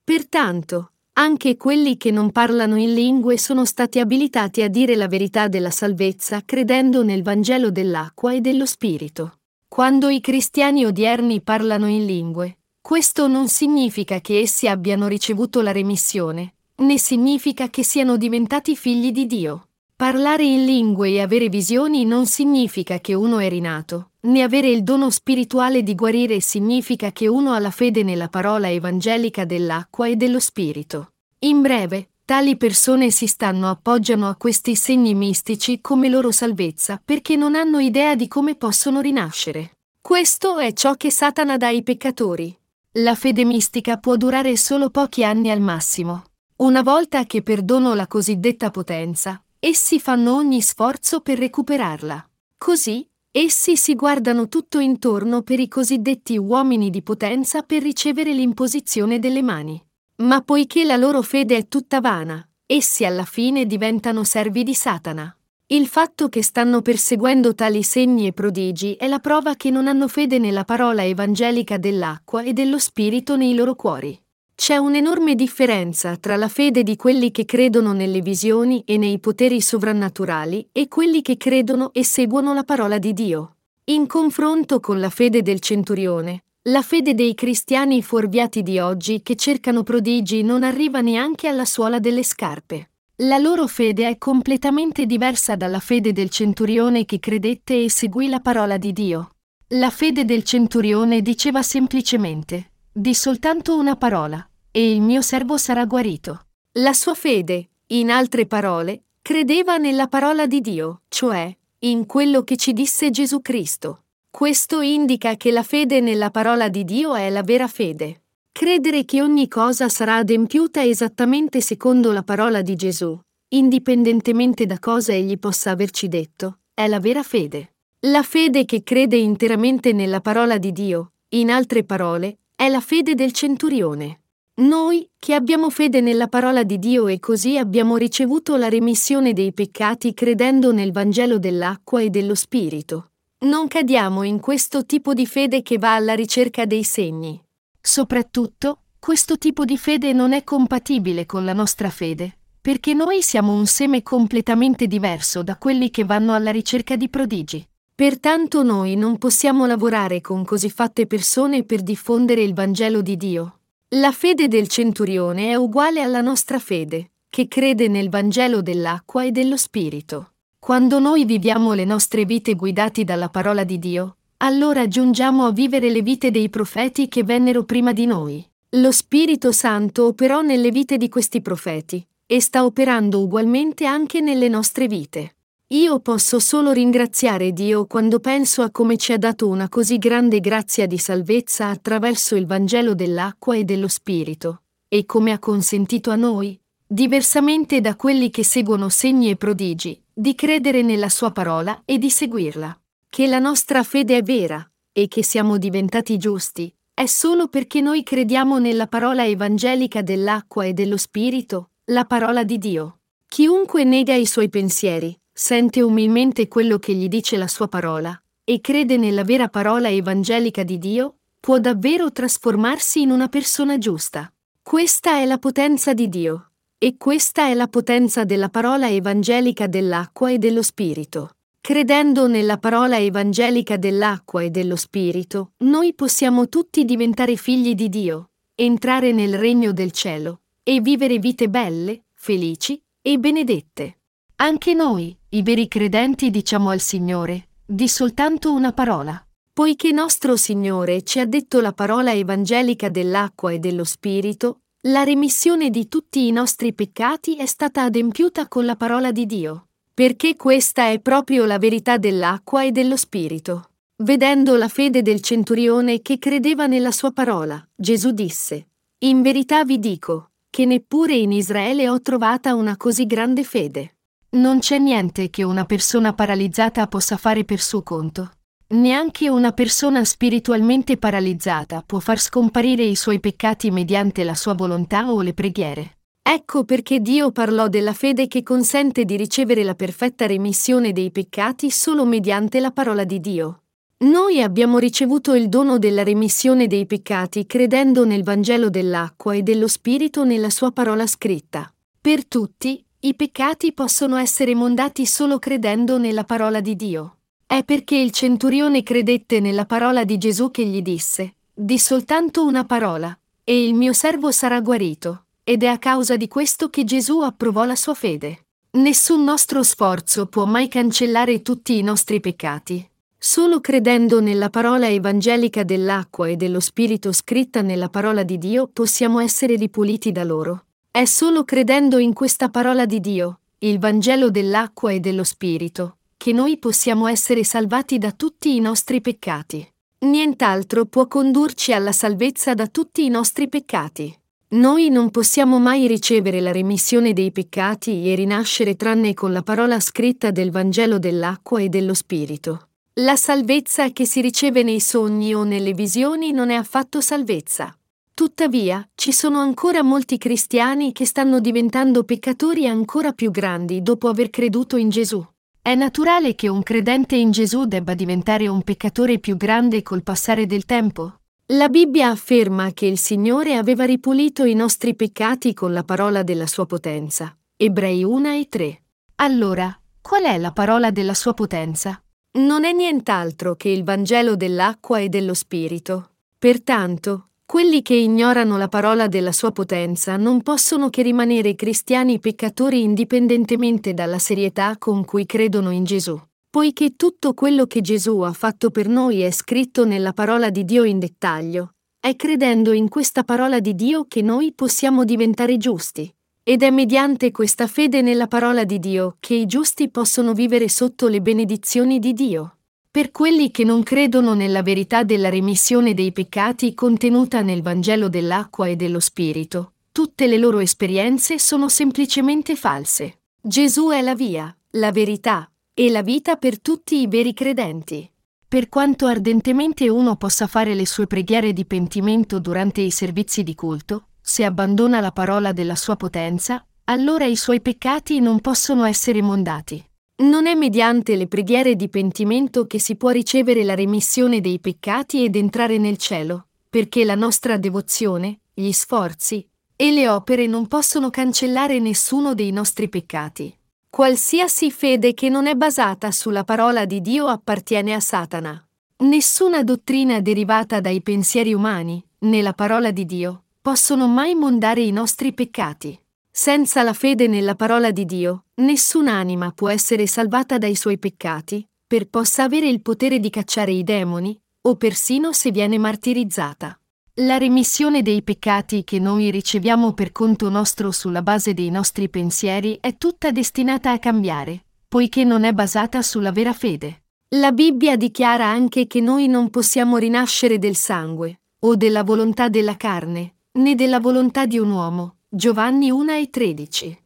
Pertanto, 0.03 0.91
anche 1.13 1.55
quelli 1.55 1.96
che 1.96 2.12
non 2.12 2.32
parlano 2.32 2.75
in 2.75 2.94
lingue 2.94 3.38
sono 3.38 3.63
stati 3.63 4.00
abilitati 4.00 4.62
a 4.62 4.67
dire 4.67 4.98
la 4.98 5.08
verità 5.08 5.48
della 5.48 5.72
salvezza 5.72 6.41
credendo 6.44 7.03
nel 7.03 7.24
Vangelo 7.24 7.72
dell'acqua 7.72 8.34
e 8.34 8.41
dello 8.41 8.65
Spirito. 8.65 9.38
Quando 9.70 10.10
i 10.10 10.20
cristiani 10.20 10.86
odierni 10.86 11.41
parlano 11.41 11.88
in 11.88 12.05
lingue, 12.05 12.58
questo 12.82 13.27
non 13.27 13.48
significa 13.48 14.20
che 14.20 14.39
essi 14.39 14.67
abbiano 14.67 15.08
ricevuto 15.08 15.62
la 15.62 15.72
remissione, 15.72 16.54
né 16.77 16.98
significa 17.00 17.70
che 17.70 17.84
siano 17.84 18.17
diventati 18.17 18.75
figli 18.75 19.12
di 19.12 19.25
Dio. 19.25 19.67
Parlare 19.96 20.44
in 20.44 20.65
lingue 20.65 21.12
e 21.12 21.22
avere 21.22 21.48
visioni 21.48 22.03
non 22.03 22.25
significa 22.25 23.00
che 23.00 23.13
uno 23.13 23.39
è 23.39 23.48
rinato, 23.48 24.10
né 24.22 24.41
avere 24.41 24.67
il 24.67 24.84
dono 24.84 25.10
spirituale 25.10 25.84
di 25.84 25.96
guarire 25.96 26.41
significa 26.41 27.13
che 27.13 27.27
uno 27.27 27.53
ha 27.53 27.60
la 27.60 27.72
fede 27.72 28.03
nella 28.03 28.27
parola 28.27 28.70
evangelica 28.70 29.46
dell'acqua 29.46 30.08
e 30.08 30.17
dello 30.17 30.41
spirito. 30.41 31.12
In 31.39 31.62
breve, 31.62 32.10
tali 32.25 32.58
persone 32.58 33.10
si 33.10 33.25
stanno 33.27 33.70
appoggiano 33.70 34.27
a 34.27 34.36
questi 34.36 34.75
segni 34.75 35.13
mistici 35.13 35.79
come 35.79 36.10
loro 36.10 36.32
salvezza 36.32 37.01
perché 37.03 37.38
non 37.38 37.55
hanno 37.55 37.79
idea 37.79 38.15
di 38.15 38.27
come 38.27 38.55
possono 38.55 39.00
rinascere. 39.00 39.77
Questo 40.01 40.58
è 40.58 40.74
ciò 40.74 40.96
che 40.96 41.10
Satana 41.10 41.55
dà 41.55 41.67
ai 41.67 41.84
peccatori. 41.84 42.53
La 42.98 43.15
fede 43.15 43.46
mistica 43.46 43.98
può 43.98 44.17
durare 44.17 44.58
solo 44.58 44.89
pochi 44.89 45.24
anni 45.24 45.50
al 45.50 45.62
massimo. 45.62 46.24
Una 46.57 46.83
volta 46.83 47.25
che 47.25 47.41
perdono 47.41 47.93
la 47.95 48.07
cosiddetta 48.07 48.71
potenza, 48.71 49.43
essi 49.59 50.00
fanno 50.00 50.35
ogni 50.35 50.62
sforzo 50.62 51.19
per 51.19 51.38
recuperarla. 51.38 52.29
Così, 52.57 53.05
essi 53.29 53.75
si 53.75 53.93
guardano 53.93 54.47
tutto 54.47 54.79
intorno 54.79 55.41
per 55.41 55.59
i 55.59 55.67
cosiddetti 55.67 56.38
uomini 56.38 56.89
di 56.89 57.01
potenza 57.01 57.63
per 57.63 57.81
ricevere 57.81 58.31
l'imposizione 58.31 59.19
delle 59.19 59.41
mani. 59.41 59.85
Ma 60.24 60.41
poiché 60.43 60.85
la 60.85 60.95
loro 60.95 61.21
fede 61.21 61.57
è 61.57 61.67
tutta 61.67 62.00
vana, 62.00 62.47
essi 62.65 63.03
alla 63.03 63.25
fine 63.25 63.65
diventano 63.65 64.24
servi 64.24 64.63
di 64.63 64.74
Satana. 64.74 65.38
Il 65.67 65.88
fatto 65.88 66.29
che 66.29 66.41
stanno 66.41 66.81
perseguendo 66.81 67.53
tali 67.53 67.83
segni 67.83 68.27
e 68.27 68.31
prodigi 68.31 68.93
è 68.93 69.07
la 69.07 69.19
prova 69.19 69.55
che 69.55 69.71
non 69.71 69.89
hanno 69.89 70.07
fede 70.07 70.39
nella 70.39 70.63
parola 70.63 71.03
evangelica 71.03 71.77
dell'acqua 71.77 72.43
e 72.43 72.53
dello 72.53 72.79
Spirito 72.79 73.35
nei 73.35 73.53
loro 73.55 73.75
cuori. 73.75 74.17
C'è 74.55 74.77
un'enorme 74.77 75.35
differenza 75.35 76.15
tra 76.15 76.38
la 76.38 76.47
fede 76.47 76.81
di 76.81 76.95
quelli 76.95 77.29
che 77.29 77.43
credono 77.43 77.91
nelle 77.91 78.21
visioni 78.21 78.81
e 78.85 78.97
nei 78.97 79.19
poteri 79.19 79.59
sovrannaturali 79.59 80.69
e 80.71 80.88
quelli 80.88 81.21
che 81.21 81.35
credono 81.35 81.91
e 81.91 82.05
seguono 82.05 82.53
la 82.53 82.63
parola 82.63 82.97
di 82.97 83.12
Dio. 83.12 83.57
In 83.85 84.07
confronto 84.07 84.79
con 84.79 85.01
la 85.01 85.09
fede 85.09 85.41
del 85.41 85.59
centurione, 85.59 86.45
la 86.69 86.81
fede 86.81 87.13
dei 87.13 87.35
cristiani 87.35 88.01
fuorviati 88.01 88.63
di 88.63 88.79
oggi 88.79 89.21
che 89.21 89.35
cercano 89.35 89.83
prodigi 89.83 90.41
non 90.41 90.63
arriva 90.63 91.01
neanche 91.01 91.47
alla 91.47 91.65
suola 91.65 92.00
delle 92.00 92.24
scarpe. 92.24 92.91
La 93.17 93.38
loro 93.38 93.67
fede 93.67 94.07
è 94.07 94.17
completamente 94.17 95.05
diversa 95.05 95.55
dalla 95.55 95.79
fede 95.79 96.13
del 96.13 96.29
centurione 96.29 97.05
che 97.05 97.19
credette 97.19 97.83
e 97.83 97.89
seguì 97.89 98.29
la 98.29 98.39
parola 98.39 98.77
di 98.77 98.93
Dio. 98.93 99.29
La 99.69 99.89
fede 99.89 100.24
del 100.24 100.43
centurione 100.43 101.21
diceva 101.21 101.62
semplicemente 101.62 102.69
di 102.97 103.13
soltanto 103.13 103.75
una 103.75 103.97
parola, 103.97 104.49
e 104.71 104.93
il 104.93 105.01
mio 105.01 105.19
servo 105.21 105.57
sarà 105.57 105.83
guarito. 105.83 106.45
La 106.79 106.93
sua 106.93 107.13
fede, 107.13 107.71
in 107.87 108.09
altre 108.09 108.45
parole, 108.45 109.01
credeva 109.21 109.75
nella 109.75 110.07
parola 110.07 110.47
di 110.47 110.61
Dio, 110.61 111.01
cioè 111.09 111.53
in 111.79 112.05
quello 112.05 112.43
che 112.43 112.55
ci 112.55 112.71
disse 112.71 113.09
Gesù 113.09 113.41
Cristo. 113.41 114.03
Questo 114.29 114.79
indica 114.79 115.35
che 115.35 115.51
la 115.51 115.63
fede 115.63 115.99
nella 115.99 116.31
parola 116.31 116.69
di 116.69 116.85
Dio 116.85 117.15
è 117.15 117.29
la 117.29 117.43
vera 117.43 117.67
fede. 117.67 118.21
Credere 118.53 119.03
che 119.03 119.21
ogni 119.21 119.49
cosa 119.49 119.89
sarà 119.89 120.15
adempiuta 120.15 120.81
esattamente 120.81 121.59
secondo 121.59 122.13
la 122.13 122.23
parola 122.23 122.61
di 122.61 122.77
Gesù, 122.77 123.19
indipendentemente 123.49 124.65
da 124.65 124.79
cosa 124.79 125.11
egli 125.11 125.37
possa 125.37 125.71
averci 125.71 126.07
detto, 126.07 126.59
è 126.73 126.87
la 126.87 127.01
vera 127.01 127.23
fede. 127.23 127.73
La 128.05 128.23
fede 128.23 128.63
che 128.63 128.83
crede 128.83 129.17
interamente 129.17 129.91
nella 129.91 130.21
parola 130.21 130.57
di 130.57 130.71
Dio, 130.71 131.11
in 131.29 131.51
altre 131.51 131.83
parole, 131.83 132.37
è 132.55 132.69
la 132.69 132.79
fede 132.79 133.15
del 133.15 133.33
centurione. 133.33 134.21
Noi, 134.55 135.09
che 135.19 135.33
abbiamo 135.33 135.69
fede 135.69 136.00
nella 136.00 136.27
parola 136.27 136.63
di 136.63 136.79
Dio 136.79 137.07
e 137.07 137.19
così 137.19 137.57
abbiamo 137.57 137.97
ricevuto 137.97 138.55
la 138.55 138.69
remissione 138.69 139.33
dei 139.33 139.51
peccati 139.51 140.13
credendo 140.13 140.71
nel 140.71 140.93
Vangelo 140.93 141.38
dell'acqua 141.38 142.01
e 142.01 142.09
dello 142.09 142.33
Spirito, 142.33 143.09
non 143.39 143.67
cadiamo 143.67 144.24
in 144.24 144.39
questo 144.39 144.85
tipo 144.85 145.13
di 145.13 145.25
fede 145.25 145.62
che 145.62 145.77
va 145.77 145.95
alla 145.95 146.13
ricerca 146.13 146.65
dei 146.65 146.85
segni. 146.85 147.39
Soprattutto, 147.81 148.83
questo 148.97 149.38
tipo 149.38 149.65
di 149.65 149.77
fede 149.77 150.13
non 150.13 150.31
è 150.31 150.45
compatibile 150.45 151.25
con 151.25 151.43
la 151.43 151.53
nostra 151.53 151.89
fede, 151.89 152.38
perché 152.62 152.93
noi 152.93 153.21
siamo 153.21 153.51
un 153.51 153.67
seme 153.67 154.01
completamente 154.01 154.88
diverso 154.88 155.43
da 155.43 155.57
quelli 155.57 155.91
che 155.91 156.05
vanno 156.05 156.33
alla 156.33 156.51
ricerca 156.51 156.95
di 156.95 157.09
prodigi. 157.09 157.67
Pertanto 157.95 158.61
noi 158.61 158.97
non 158.97 159.17
possiamo 159.17 159.65
lavorare 159.65 160.19
con 160.19 160.43
così 160.43 160.69
fatte 160.69 161.07
persone 161.07 161.63
per 161.63 161.81
diffondere 161.81 162.41
il 162.41 162.53
Vangelo 162.53 163.01
di 163.01 163.15
Dio. 163.15 163.59
La 163.95 164.11
fede 164.11 164.49
del 164.49 164.67
centurione 164.67 165.51
è 165.51 165.55
uguale 165.55 166.01
alla 166.01 166.19
nostra 166.19 166.59
fede, 166.59 167.11
che 167.29 167.47
crede 167.47 167.87
nel 167.87 168.09
Vangelo 168.09 168.61
dell'acqua 168.61 169.23
e 169.23 169.31
dello 169.31 169.55
Spirito. 169.55 170.33
Quando 170.59 170.99
noi 170.99 171.23
viviamo 171.23 171.71
le 171.71 171.85
nostre 171.85 172.25
vite 172.25 172.55
guidati 172.55 173.05
dalla 173.05 173.29
parola 173.29 173.63
di 173.63 173.79
Dio, 173.79 174.17
allora 174.39 174.89
giungiamo 174.89 175.45
a 175.45 175.53
vivere 175.53 175.89
le 175.89 176.01
vite 176.01 176.31
dei 176.31 176.49
profeti 176.49 177.07
che 177.07 177.23
vennero 177.23 177.63
prima 177.63 177.93
di 177.93 178.05
noi. 178.05 178.45
Lo 178.71 178.91
Spirito 178.91 179.53
Santo 179.53 180.07
operò 180.07 180.41
nelle 180.41 180.69
vite 180.69 180.97
di 180.97 181.07
questi 181.07 181.41
profeti 181.41 182.05
e 182.25 182.41
sta 182.41 182.65
operando 182.65 183.21
ugualmente 183.21 183.85
anche 183.85 184.19
nelle 184.19 184.49
nostre 184.49 184.87
vite. 184.87 185.35
Io 185.69 186.00
posso 186.00 186.38
solo 186.38 186.72
ringraziare 186.72 187.51
Dio 187.51 187.88
quando 187.88 188.19
penso 188.19 188.62
a 188.62 188.69
come 188.69 188.98
ci 188.98 189.13
ha 189.13 189.17
dato 189.17 189.48
una 189.48 189.67
così 189.67 189.98
grande 189.98 190.39
grazia 190.39 190.86
di 190.86 191.00
salvezza 191.00 191.69
attraverso 191.69 192.36
il 192.36 192.45
Vangelo 192.45 192.93
dell'acqua 192.93 193.55
e 193.55 193.63
dello 193.63 193.88
Spirito, 193.88 194.62
e 194.88 195.07
come 195.07 195.31
ha 195.31 195.39
consentito 195.39 196.12
a 196.12 196.15
noi, 196.15 196.60
diversamente 196.86 197.81
da 197.81 197.95
quelli 197.95 198.29
che 198.29 198.43
seguono 198.43 198.89
segni 198.89 199.31
e 199.31 199.38
prodigi, 199.38 200.00
di 200.13 200.36
credere 200.36 200.84
nella 200.84 201.10
sua 201.10 201.31
parola 201.31 201.81
e 201.84 201.98
di 201.98 202.12
seguirla. 202.12 202.79
Che 203.10 203.25
la 203.25 203.39
nostra 203.39 203.81
fede 203.81 204.17
è 204.17 204.22
vera, 204.22 204.63
e 204.91 205.07
che 205.07 205.24
siamo 205.24 205.57
diventati 205.57 206.19
giusti, 206.19 206.72
è 206.93 207.07
solo 207.07 207.48
perché 207.48 207.81
noi 207.81 208.03
crediamo 208.03 208.60
nella 208.60 208.86
parola 208.86 209.25
evangelica 209.25 210.03
dell'acqua 210.03 210.63
e 210.65 210.74
dello 210.74 210.98
Spirito, 210.98 211.72
la 211.86 212.05
parola 212.05 212.43
di 212.43 212.60
Dio. 212.60 213.00
Chiunque 213.27 213.84
nega 213.84 214.13
i 214.13 214.27
suoi 214.27 214.50
pensieri, 214.50 215.17
sente 215.38 215.82
umilmente 215.82 216.48
quello 216.48 216.80
che 216.80 216.94
gli 216.94 217.10
dice 217.10 217.36
la 217.36 217.50
sua 217.50 217.68
parola, 217.68 218.18
e 218.46 218.62
crede 218.62 218.96
nella 218.96 219.25
vera 219.25 219.50
parola 219.50 219.89
evangelica 219.89 220.63
di 220.63 220.77
Dio, 220.77 221.18
può 221.42 221.60
davvero 221.60 222.10
trasformarsi 222.10 223.01
in 223.01 223.12
una 223.12 223.27
persona 223.27 223.77
giusta. 223.77 224.32
Questa 224.63 225.18
è 225.18 225.25
la 225.25 225.38
potenza 225.38 225.94
di 225.94 226.08
Dio. 226.08 226.51
E 226.77 226.96
questa 226.98 227.48
è 227.48 227.54
la 227.54 227.68
potenza 227.68 228.24
della 228.24 228.50
parola 228.50 228.89
evangelica 228.89 229.68
dell'acqua 229.68 230.32
e 230.32 230.38
dello 230.38 230.62
Spirito. 230.62 231.32
Credendo 231.60 232.27
nella 232.27 232.58
parola 232.58 232.98
evangelica 232.98 233.75
dell'acqua 233.75 234.42
e 234.42 234.50
dello 234.50 234.75
Spirito, 234.75 235.51
noi 235.58 235.94
possiamo 235.94 236.48
tutti 236.48 236.86
diventare 236.86 237.36
figli 237.36 237.75
di 237.75 237.89
Dio, 237.89 238.30
entrare 238.56 239.12
nel 239.12 239.38
regno 239.38 239.74
del 239.74 239.92
cielo 239.92 240.42
e 240.63 240.80
vivere 240.80 241.20
vite 241.20 241.50
belle, 241.50 242.06
felici 242.13 242.82
e 243.01 243.18
benedette. 243.18 243.98
Anche 244.38 244.74
noi, 244.74 245.18
i 245.30 245.42
veri 245.44 245.70
credenti, 245.70 246.30
diciamo 246.30 246.70
al 246.70 246.82
Signore, 246.82 247.48
di 247.65 247.88
soltanto 247.88 248.51
una 248.51 248.74
parola. 248.74 249.25
Poiché 249.54 249.94
nostro 249.94 250.36
Signore 250.36 251.04
ci 251.04 251.22
ha 251.22 251.25
detto 251.25 251.62
la 251.62 251.72
parola 251.72 252.12
evangelica 252.12 252.89
dell'acqua 252.89 253.54
e 253.54 253.60
dello 253.60 253.86
Spirito, 253.86 254.60
la 254.88 255.04
remissione 255.04 255.70
di 255.70 255.88
tutti 255.88 256.27
i 256.27 256.32
nostri 256.32 256.74
peccati 256.74 257.38
è 257.38 257.46
stata 257.46 257.84
adempiuta 257.84 258.50
con 258.50 258.65
la 258.65 258.75
parola 258.75 259.13
di 259.13 259.25
Dio, 259.25 259.68
perché 259.94 260.36
questa 260.36 260.89
è 260.89 261.00
proprio 261.00 261.46
la 261.46 261.58
verità 261.58 261.96
dell'acqua 261.96 262.65
e 262.65 262.74
dello 262.74 262.98
Spirito. 262.98 263.70
Vedendo 264.04 264.58
la 264.58 264.68
fede 264.68 265.01
del 265.01 265.22
centurione 265.22 266.01
che 266.01 266.20
credeva 266.20 266.68
nella 266.68 266.92
sua 266.92 267.12
parola, 267.12 267.65
Gesù 267.74 268.12
disse, 268.12 268.68
In 269.06 269.22
verità 269.22 269.63
vi 269.63 269.80
dico, 269.80 270.32
che 270.50 270.65
neppure 270.65 271.15
in 271.15 271.32
Israele 271.32 271.88
ho 271.88 272.01
trovata 272.01 272.54
una 272.54 272.75
così 272.75 273.06
grande 273.06 273.46
fede. 273.46 273.94
Non 274.36 274.60
c'è 274.60 274.80
niente 274.80 275.30
che 275.30 275.44
una 275.44 275.63
persona 275.63 276.12
paralizzata 276.12 276.88
possa 276.88 277.15
fare 277.15 277.46
per 277.46 277.62
suo 277.62 277.84
conto. 277.84 278.32
Neanche 278.68 279.30
una 279.30 279.54
persona 279.54 280.04
spiritualmente 280.04 280.98
paralizzata 280.98 281.82
può 281.86 282.00
far 282.00 282.20
scomparire 282.20 282.84
i 282.84 282.96
suoi 282.96 283.22
peccati 283.22 283.72
mediante 283.72 284.25
la 284.25 284.36
sua 284.36 284.54
volontà 284.54 285.10
o 285.10 285.22
le 285.22 285.34
preghiere. 285.34 286.00
Ecco 286.22 286.65
perché 286.65 287.00
Dio 287.00 287.32
parlò 287.32 287.70
della 287.70 287.94
fede 287.94 288.27
che 288.27 288.44
consente 288.44 289.06
di 289.06 289.15
ricevere 289.15 289.63
la 289.63 289.75
perfetta 289.75 290.25
remissione 290.25 290.92
dei 290.92 291.12
peccati 291.12 291.70
solo 291.70 292.04
mediante 292.04 292.60
la 292.60 292.72
parola 292.72 293.06
di 293.06 293.22
Dio. 293.22 293.62
Noi 294.00 294.42
abbiamo 294.42 294.80
ricevuto 294.80 295.34
il 295.34 295.48
dono 295.48 295.77
della 295.77 296.04
remissione 296.04 296.68
dei 296.68 296.86
peccati 296.86 297.46
credendo 297.46 298.04
nel 298.04 298.24
Vangelo 298.24 298.70
dell'acqua 298.70 299.34
e 299.34 299.44
dello 299.44 299.70
Spirito 299.70 300.25
nella 300.25 300.50
sua 300.50 300.72
parola 300.72 301.08
scritta. 301.08 301.72
Per 302.01 302.27
tutti, 302.27 302.85
i 303.05 303.13
peccati 303.13 303.71
possono 303.71 304.15
essere 304.15 304.55
mondati 304.55 305.05
solo 305.05 305.38
credendo 305.38 306.00
nella 306.00 306.24
parola 306.24 306.59
di 306.59 306.75
Dio. 306.75 307.17
È 307.45 307.63
perché 307.63 307.95
il 307.95 308.09
centurione 308.09 308.81
credette 308.81 309.39
nella 309.39 309.65
parola 309.65 310.03
di 310.03 310.17
Gesù 310.17 310.50
che 310.50 310.65
gli 310.65 310.81
disse, 310.81 311.35
di 311.53 311.77
soltanto 311.77 312.43
una 312.43 312.65
parola, 312.65 313.15
e 313.43 313.63
il 313.63 313.75
mio 313.75 313.93
servo 313.93 314.31
sarà 314.31 314.59
guarito, 314.59 315.25
ed 315.43 315.62
è 315.62 315.67
a 315.67 315.77
causa 315.77 316.17
di 316.17 316.27
questo 316.27 316.71
che 316.71 316.83
Gesù 316.83 317.19
approvò 317.19 317.63
la 317.65 317.75
sua 317.75 317.93
fede. 317.93 318.47
Nessun 318.71 319.24
nostro 319.24 319.62
sforzo 319.62 320.25
può 320.25 320.45
mai 320.45 320.67
cancellare 320.67 321.43
tutti 321.43 321.77
i 321.77 321.83
nostri 321.83 322.19
peccati. 322.19 322.89
Solo 323.15 323.62
credendo 323.62 324.19
nella 324.19 324.50
parola 324.50 324.89
evangelica 324.89 325.63
dell'acqua 325.63 326.27
e 326.27 326.38
dello 326.38 326.59
Spirito 326.59 327.12
scritta 327.12 327.62
nella 327.62 327.89
parola 327.89 328.24
di 328.24 328.39
Dio 328.39 328.67
possiamo 328.67 329.19
essere 329.19 329.57
ripuliti 329.57 330.12
da 330.12 330.24
loro. 330.24 330.64
È 330.95 331.03
solo 331.03 331.43
credendo 331.43 331.97
in 331.97 332.13
questa 332.13 332.47
parola 332.47 332.85
di 332.85 333.01
Dio, 333.01 333.39
il 333.59 333.79
Vangelo 333.79 334.31
dell'acqua 334.31 334.93
e 334.93 335.01
dello 335.01 335.25
Spirito, 335.25 335.97
che 336.15 336.31
noi 336.31 336.57
possiamo 336.57 337.07
essere 337.07 337.43
salvati 337.43 337.97
da 337.97 338.13
tutti 338.13 338.55
i 338.55 338.61
nostri 338.61 339.01
peccati. 339.01 339.69
Nient'altro 340.05 340.85
può 340.85 341.05
condurci 341.09 341.73
alla 341.73 341.91
salvezza 341.91 342.53
da 342.53 342.67
tutti 342.67 343.03
i 343.03 343.09
nostri 343.09 343.49
peccati. 343.49 344.17
Noi 344.51 344.87
non 344.87 345.11
possiamo 345.11 345.59
mai 345.59 345.85
ricevere 345.85 346.39
la 346.39 346.53
remissione 346.53 347.11
dei 347.11 347.33
peccati 347.33 348.09
e 348.09 348.15
rinascere 348.15 348.77
tranne 348.77 349.13
con 349.13 349.33
la 349.33 349.41
parola 349.41 349.81
scritta 349.81 350.31
del 350.31 350.49
Vangelo 350.49 350.97
dell'acqua 350.97 351.60
e 351.60 351.67
dello 351.67 351.93
Spirito. 351.93 352.69
La 353.01 353.17
salvezza 353.17 353.91
che 353.91 354.05
si 354.05 354.21
riceve 354.21 354.63
nei 354.63 354.79
sogni 354.79 355.36
o 355.36 355.43
nelle 355.43 355.73
visioni 355.73 356.31
non 356.31 356.51
è 356.51 356.55
affatto 356.55 357.01
salvezza. 357.01 357.77
Tuttavia, 358.15 358.88
ci 358.95 359.12
sono 359.12 359.39
ancora 359.39 359.84
molti 359.84 360.17
cristiani 360.17 360.93
che 360.93 361.06
stanno 361.06 361.41
diventando 361.41 362.06
peccatori 362.06 362.65
ancora 362.65 363.12
più 363.12 363.30
grandi 363.30 363.82
dopo 363.82 364.08
aver 364.08 364.30
creduto 364.30 364.78
in 364.78 364.88
Gesù. 364.88 365.21
È 365.62 365.75
naturale 365.75 366.34
che 366.34 366.47
un 366.47 366.63
credente 366.63 367.17
in 367.17 367.32
Gesù 367.32 367.65
debba 367.65 367.93
diventare 367.93 368.47
un 368.47 368.62
peccatore 368.62 369.19
più 369.19 369.36
grande 369.36 369.82
col 369.82 370.01
passare 370.01 370.45
del 370.45 370.63
tempo? 370.63 371.19
La 371.47 371.67
Bibbia 371.67 372.08
afferma 372.08 372.71
che 372.71 372.86
il 372.86 372.97
Signore 372.97 373.58
aveva 373.58 373.84
ripulito 373.84 374.45
i 374.45 374.54
nostri 374.54 374.95
peccati 374.95 375.54
con 375.54 375.73
la 375.73 375.84
parola 375.84 376.23
della 376.23 376.47
sua 376.47 376.65
potenza. 376.65 377.38
Ebrei 377.58 378.06
1 378.06 378.30
e 378.30 378.47
3. 378.47 378.82
Allora, 379.15 379.78
qual 379.99 380.23
è 380.23 380.38
la 380.38 380.54
parola 380.54 380.89
della 380.89 381.13
sua 381.13 381.34
potenza? 381.34 382.01
Non 382.38 382.63
è 382.63 382.71
nient'altro 382.71 383.56
che 383.56 383.67
il 383.67 383.84
Vangelo 383.84 384.38
dell'acqua 384.38 384.99
e 384.99 385.10
dello 385.10 385.34
Spirito. 385.34 386.12
Pertanto, 386.39 387.32
quelli 387.45 387.84
che 387.84 387.93
ignorano 387.93 388.58
la 388.58 388.67
parola 388.67 389.08
della 389.08 389.31
sua 389.31 389.51
potenza 389.51 390.17
non 390.17 390.41
possono 390.41 390.89
che 390.89 391.03
rimanere 391.03 391.53
cristiani 391.53 392.19
peccatori 392.19 392.81
indipendentemente 392.81 393.93
dalla 393.93 394.17
serietà 394.17 394.75
con 394.79 395.05
cui 395.05 395.27
credono 395.27 395.69
in 395.69 395.84
Gesù, 395.84 396.19
poiché 396.49 396.95
tutto 396.95 397.36
quello 397.36 397.67
che 397.67 397.81
Gesù 397.81 398.19
ha 398.21 398.34
fatto 398.34 398.71
per 398.71 398.88
noi 398.88 399.21
è 399.21 399.29
scritto 399.29 399.86
nella 399.86 400.12
parola 400.12 400.49
di 400.49 400.65
Dio 400.65 400.84
in 400.84 400.97
dettaglio. 400.97 401.73
È 401.99 402.15
credendo 402.15 402.71
in 402.71 402.89
questa 402.89 403.23
parola 403.23 403.60
di 403.60 403.75
Dio 403.75 404.05
che 404.08 404.23
noi 404.23 404.51
possiamo 404.51 405.05
diventare 405.05 405.58
giusti. 405.58 406.12
Ed 406.43 406.63
è 406.63 406.71
mediante 406.71 407.31
questa 407.31 407.67
fede 407.67 408.01
nella 408.01 408.27
parola 408.27 408.63
di 408.63 408.79
Dio 408.79 409.17
che 409.19 409.36
i 409.36 409.45
giusti 409.45 409.89
possono 409.89 410.34
vivere 410.34 410.67
sotto 410.67 411.08
le 411.08 411.21
benedizioni 411.21 411.99
di 411.99 412.13
Dio. 412.13 412.55
Per 412.95 413.12
quelli 413.12 413.51
che 413.51 413.65
non 413.65 413.84
credono 413.84 414.36
nella 414.36 414.63
verità 414.63 415.03
della 415.03 415.27
remissione 415.27 415.93
dei 415.93 416.13
peccati 416.13 416.73
contenuta 416.73 417.41
nel 417.41 417.62
Vangelo 417.62 418.08
dell'acqua 418.08 418.67
e 418.67 418.77
dello 418.77 419.01
Spirito, 419.01 419.73
tutte 419.91 420.27
le 420.27 420.38
loro 420.38 420.60
esperienze 420.60 421.38
sono 421.38 421.67
semplicemente 421.67 422.55
false. 422.55 423.17
Gesù 423.41 423.89
è 423.89 423.99
la 423.99 424.15
via, 424.15 424.55
la 424.77 424.93
verità 424.93 425.51
e 425.73 425.89
la 425.89 426.03
vita 426.03 426.38
per 426.38 426.62
tutti 426.62 427.01
i 427.01 427.08
veri 427.08 427.34
credenti. 427.34 428.10
Per 428.47 428.69
quanto 428.69 429.08
ardentemente 429.08 429.89
uno 429.89 430.15
possa 430.15 430.47
fare 430.47 430.73
le 430.73 430.86
sue 430.86 431.05
preghiere 431.05 431.51
di 431.51 431.65
pentimento 431.65 432.39
durante 432.39 432.79
i 432.79 432.91
servizi 432.91 433.43
di 433.43 433.55
culto, 433.55 434.08
se 434.21 434.45
abbandona 434.45 435.01
la 435.01 435.12
parola 435.12 435.51
della 435.51 435.75
sua 435.75 435.97
potenza, 435.97 436.65
allora 436.86 437.25
i 437.25 437.36
suoi 437.36 437.60
peccati 437.60 438.21
non 438.21 438.39
possono 438.39 438.86
essere 438.86 439.21
mondati. 439.21 439.86
Non 440.17 440.47
è 440.47 440.54
mediante 440.54 441.17
le 441.17 441.28
preghiere 441.28 441.75
di 441.75 441.89
pentimento 441.89 442.65
che 442.67 442.80
si 442.80 442.95
può 442.95 443.10
ricevere 443.10 443.65
la 443.65 443.75
remissione 443.75 444.39
dei 444.39 444.62
peccati 444.62 445.25
ed 445.25 445.36
entrare 445.36 445.78
nel 445.78 445.97
cielo, 445.97 446.47
perché 446.69 447.04
la 447.04 447.15
nostra 447.15 447.58
devozione, 447.58 448.39
gli 448.54 448.71
sforzi 448.71 449.45
e 449.75 449.91
le 449.91 450.08
opere 450.08 450.47
non 450.47 450.67
possono 450.67 451.10
cancellare 451.10 451.80
nessuno 451.80 452.34
dei 452.34 452.51
nostri 452.51 452.88
peccati. 452.88 453.54
Qualsiasi 453.89 454.71
fede 454.71 455.13
che 455.13 455.28
non 455.28 455.47
è 455.47 455.56
basata 455.56 456.12
sulla 456.12 456.45
parola 456.45 456.86
di 456.86 457.01
Dio 457.01 457.28
appartiene 457.28 457.93
a 457.93 457.99
Satana. 457.99 458.65
Nessuna 458.99 459.63
dottrina 459.63 460.21
derivata 460.21 460.80
dai 460.80 461.01
pensieri 461.01 461.54
umani, 461.54 462.01
né 462.19 462.41
la 462.41 462.54
parola 462.54 462.91
di 462.91 463.06
Dio, 463.06 463.43
possono 463.62 464.08
mai 464.08 464.34
mondare 464.34 464.82
i 464.82 464.91
nostri 464.91 465.34
peccati. 465.34 465.99
Senza 466.38 466.84
la 466.84 466.91
fede 466.91 467.28
nella 467.28 467.56
parola 467.56 467.91
di 467.91 468.04
Dio, 468.04 468.48
nessun'anima 468.56 469.54
può 469.54 469.69
essere 469.69 470.06
salvata 470.06 470.58
dai 470.58 470.76
suoi 470.76 471.00
peccati, 471.00 471.65
per 471.88 472.10
possa 472.10 472.43
avere 472.43 472.67
il 472.67 472.82
potere 472.82 473.21
di 473.21 473.30
cacciare 473.30 473.71
i 473.71 473.86
demoni, 473.86 474.38
o 474.63 474.76
persino 474.76 475.32
se 475.32 475.52
viene 475.52 475.78
martirizzata. 475.78 476.78
La 477.21 477.38
remissione 477.38 478.02
dei 478.02 478.21
peccati 478.21 478.84
che 478.84 479.00
noi 479.00 479.32
riceviamo 479.32 479.93
per 479.93 480.12
conto 480.12 480.50
nostro 480.50 480.91
sulla 480.91 481.21
base 481.21 481.54
dei 481.54 481.69
nostri 481.69 482.10
pensieri 482.10 482.80
è 482.82 482.98
tutta 482.98 483.32
destinata 483.32 483.91
a 483.91 484.00
cambiare, 484.00 484.65
poiché 484.89 485.24
non 485.24 485.45
è 485.45 485.54
basata 485.54 486.02
sulla 486.02 486.34
vera 486.34 486.52
fede. 486.52 487.04
La 487.30 487.54
Bibbia 487.54 487.95
dichiara 487.95 488.45
anche 488.45 488.88
che 488.88 489.00
noi 489.00 489.30
non 489.30 489.50
possiamo 489.50 489.95
rinascere 489.95 490.60
del 490.60 490.76
sangue, 490.76 491.39
o 491.60 491.78
della 491.78 492.04
volontà 492.04 492.50
della 492.50 492.76
carne, 492.76 493.36
né 493.54 493.74
della 493.74 494.02
volontà 494.02 494.45
di 494.45 494.60
un 494.60 494.71
uomo, 494.71 495.14
Giovanni 495.36 495.91
1 495.91 496.13
e 496.13 496.30
13. 496.30 497.04